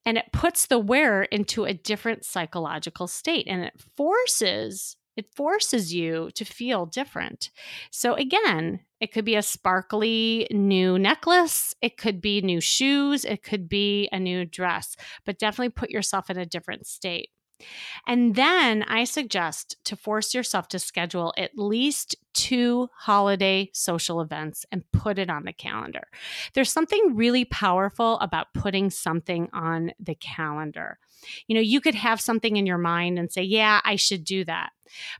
and 0.05 0.17
it 0.17 0.31
puts 0.31 0.65
the 0.65 0.79
wearer 0.79 1.23
into 1.23 1.65
a 1.65 1.73
different 1.73 2.25
psychological 2.25 3.07
state 3.07 3.47
and 3.47 3.63
it 3.63 3.73
forces 3.95 4.95
it 5.17 5.33
forces 5.35 5.93
you 5.93 6.29
to 6.35 6.45
feel 6.45 6.85
different. 6.85 7.49
So 7.91 8.13
again, 8.15 8.81
it 8.99 9.11
could 9.11 9.25
be 9.25 9.35
a 9.35 9.41
sparkly 9.41 10.47
new 10.51 10.97
necklace, 10.99 11.73
it 11.81 11.97
could 11.97 12.21
be 12.21 12.41
new 12.41 12.61
shoes, 12.61 13.25
it 13.25 13.43
could 13.43 13.67
be 13.67 14.07
a 14.11 14.19
new 14.19 14.45
dress, 14.45 14.95
but 15.25 15.39
definitely 15.39 15.69
put 15.69 15.89
yourself 15.89 16.29
in 16.29 16.37
a 16.37 16.45
different 16.45 16.85
state. 16.87 17.29
And 18.07 18.35
then 18.35 18.83
I 18.83 19.03
suggest 19.03 19.77
to 19.85 19.95
force 19.95 20.33
yourself 20.33 20.67
to 20.69 20.79
schedule 20.79 21.33
at 21.37 21.57
least 21.57 22.15
two 22.33 22.89
holiday 22.95 23.69
social 23.73 24.21
events 24.21 24.65
and 24.71 24.89
put 24.91 25.19
it 25.19 25.29
on 25.29 25.43
the 25.43 25.53
calendar. 25.53 26.07
There's 26.53 26.71
something 26.71 27.15
really 27.15 27.45
powerful 27.45 28.19
about 28.19 28.53
putting 28.53 28.89
something 28.89 29.49
on 29.53 29.91
the 29.99 30.15
calendar. 30.15 30.97
You 31.47 31.55
know, 31.55 31.61
you 31.61 31.81
could 31.81 31.95
have 31.95 32.21
something 32.21 32.57
in 32.57 32.65
your 32.65 32.77
mind 32.77 33.19
and 33.19 33.31
say, 33.31 33.43
yeah, 33.43 33.81
I 33.83 33.95
should 33.95 34.23
do 34.23 34.45
that. 34.45 34.71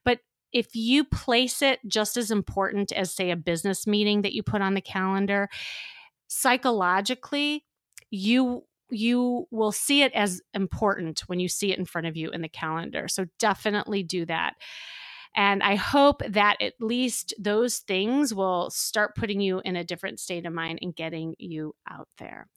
But 0.04 0.19
if 0.51 0.75
you 0.75 1.04
place 1.04 1.62
it 1.62 1.80
just 1.88 2.17
as 2.17 2.32
important 2.32 2.91
as, 2.91 3.13
say, 3.13 3.32
a 3.32 3.36
business 3.36 3.88
meeting 3.88 4.21
that 4.23 4.34
you 4.34 4.43
put 4.43 4.62
on 4.62 4.73
the 4.73 4.82
calendar, 4.82 5.49
psychologically, 6.27 7.65
you 8.10 8.65
you 8.91 9.47
will 9.51 9.71
see 9.71 10.04
it 10.04 10.13
as 10.13 10.41
important 10.54 11.21
when 11.21 11.39
you 11.39 11.47
see 11.47 11.71
it 11.71 11.80
in 11.80 11.86
front 11.86 12.08
of 12.08 12.15
you 12.15 12.30
in 12.30 12.41
the 12.41 12.49
calendar. 12.49 13.08
So 13.08 13.25
definitely 13.39 14.04
do 14.04 14.25
that. 14.25 14.56
And 15.36 15.63
I 15.63 15.75
hope 15.75 16.21
that 16.27 16.62
at 16.62 16.73
least 16.80 17.34
those 17.39 17.80
things 17.80 18.34
will 18.34 18.69
start 18.69 19.15
putting 19.15 19.39
you 19.39 19.62
in 19.63 19.75
a 19.75 19.84
different 19.84 20.19
state 20.19 20.45
of 20.45 20.54
mind 20.54 20.80
and 20.82 20.95
getting 20.95 21.36
you 21.39 21.73
out 21.89 22.10
there. 22.17 22.47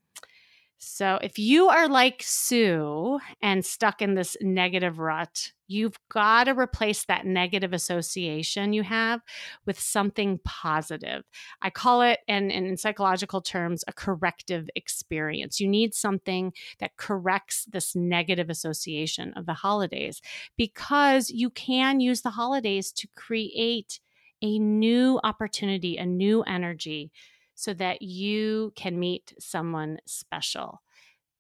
So, 0.87 1.19
if 1.23 1.39
you 1.39 1.69
are 1.69 1.89
like 1.89 2.23
Sue 2.23 3.19
and 3.41 3.65
stuck 3.65 4.03
in 4.03 4.15
this 4.15 4.37
negative 4.43 4.99
rut, 4.99 5.53
you've 5.67 5.97
got 6.11 6.45
to 6.45 6.51
replace 6.53 7.07
that 7.07 7.25
negative 7.25 7.73
association 7.73 8.75
you 8.75 8.83
have 8.83 9.23
with 9.65 9.81
something 9.81 10.41
positive. 10.45 11.23
I 11.63 11.71
call 11.71 12.03
it, 12.03 12.21
and, 12.29 12.53
in 12.53 12.77
psychological 12.77 13.41
terms, 13.41 13.83
a 13.89 13.95
corrective 13.95 14.69
experience. 14.77 15.59
You 15.59 15.69
need 15.69 15.95
something 15.95 16.53
that 16.81 16.99
corrects 16.99 17.65
this 17.65 17.97
negative 17.97 18.51
association 18.51 19.33
of 19.37 19.47
the 19.47 19.55
holidays 19.55 20.21
because 20.59 21.31
you 21.31 21.49
can 21.49 22.01
use 22.01 22.21
the 22.21 22.31
holidays 22.31 22.93
to 22.93 23.09
create 23.17 24.01
a 24.43 24.59
new 24.59 25.19
opportunity, 25.25 25.97
a 25.97 26.05
new 26.05 26.43
energy 26.43 27.11
so 27.55 27.75
that 27.75 28.03
you 28.03 28.73
can 28.77 28.99
meet 28.99 29.35
someone 29.39 29.99
special 30.07 30.83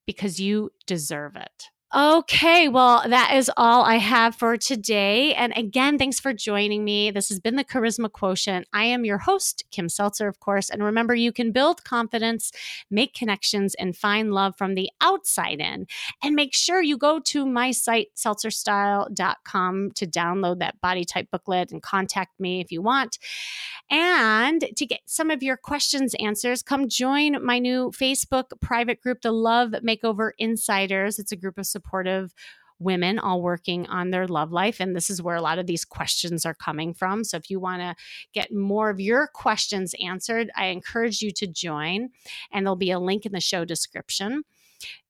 because 0.06 0.40
you 0.40 0.70
deserve 0.86 1.36
it. 1.36 1.70
Okay, 1.96 2.66
well, 2.66 3.04
that 3.08 3.34
is 3.36 3.48
all 3.56 3.84
I 3.84 3.98
have 3.98 4.34
for 4.34 4.56
today. 4.56 5.32
And 5.34 5.52
again, 5.56 5.96
thanks 5.96 6.18
for 6.18 6.32
joining 6.32 6.82
me. 6.82 7.12
This 7.12 7.28
has 7.28 7.38
been 7.38 7.54
the 7.54 7.62
Charisma 7.62 8.10
Quotient. 8.10 8.66
I 8.72 8.82
am 8.86 9.04
your 9.04 9.18
host, 9.18 9.62
Kim 9.70 9.88
Seltzer, 9.88 10.26
of 10.26 10.40
course. 10.40 10.70
And 10.70 10.82
remember, 10.82 11.14
you 11.14 11.30
can 11.30 11.52
build 11.52 11.84
confidence, 11.84 12.50
make 12.90 13.14
connections, 13.14 13.76
and 13.76 13.96
find 13.96 14.32
love 14.32 14.56
from 14.58 14.74
the 14.74 14.90
outside 15.00 15.60
in. 15.60 15.86
And 16.20 16.34
make 16.34 16.52
sure 16.52 16.82
you 16.82 16.98
go 16.98 17.20
to 17.20 17.46
my 17.46 17.70
site, 17.70 18.08
seltzerstyle.com, 18.16 19.92
to 19.94 20.04
download 20.04 20.58
that 20.58 20.80
body 20.80 21.04
type 21.04 21.28
booklet 21.30 21.70
and 21.70 21.80
contact 21.80 22.40
me 22.40 22.60
if 22.60 22.72
you 22.72 22.82
want. 22.82 23.20
And 23.88 24.66
to 24.76 24.84
get 24.84 25.02
some 25.06 25.30
of 25.30 25.44
your 25.44 25.56
questions 25.56 26.16
answers, 26.18 26.60
come 26.60 26.88
join 26.88 27.44
my 27.44 27.60
new 27.60 27.92
Facebook 27.94 28.46
private 28.60 29.00
group, 29.00 29.20
the 29.20 29.30
Love 29.30 29.70
Makeover 29.86 30.30
Insiders. 30.38 31.20
It's 31.20 31.30
a 31.30 31.36
group 31.36 31.56
of 31.56 31.68
supportive 31.84 32.34
women 32.80 33.18
all 33.18 33.40
working 33.40 33.86
on 33.86 34.10
their 34.10 34.26
love 34.26 34.52
life. 34.52 34.80
And 34.80 34.96
this 34.96 35.08
is 35.08 35.22
where 35.22 35.36
a 35.36 35.40
lot 35.40 35.58
of 35.58 35.66
these 35.66 35.84
questions 35.84 36.44
are 36.44 36.54
coming 36.54 36.92
from. 36.92 37.24
So 37.24 37.36
if 37.36 37.48
you 37.48 37.60
want 37.60 37.82
to 37.82 37.94
get 38.32 38.52
more 38.52 38.90
of 38.90 39.00
your 39.00 39.28
questions 39.28 39.94
answered, 40.02 40.50
I 40.56 40.66
encourage 40.66 41.22
you 41.22 41.30
to 41.32 41.46
join. 41.46 42.10
And 42.52 42.66
there'll 42.66 42.76
be 42.76 42.90
a 42.90 42.98
link 42.98 43.26
in 43.26 43.32
the 43.32 43.40
show 43.40 43.64
description. 43.64 44.42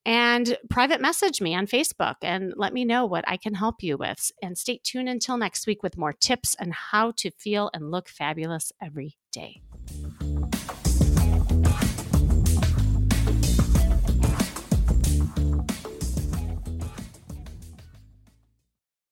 And 0.06 0.58
private 0.68 1.00
message 1.00 1.40
me 1.40 1.54
on 1.54 1.66
Facebook 1.66 2.16
and 2.22 2.52
let 2.56 2.74
me 2.74 2.84
know 2.84 3.06
what 3.06 3.24
I 3.26 3.38
can 3.38 3.54
help 3.54 3.82
you 3.82 3.96
with. 3.96 4.30
And 4.42 4.58
stay 4.58 4.78
tuned 4.84 5.08
until 5.08 5.38
next 5.38 5.66
week 5.66 5.82
with 5.82 5.96
more 5.96 6.12
tips 6.12 6.54
on 6.60 6.72
how 6.72 7.12
to 7.16 7.30
feel 7.30 7.70
and 7.72 7.90
look 7.90 8.08
fabulous 8.08 8.70
every 8.82 9.16
day. 9.32 9.62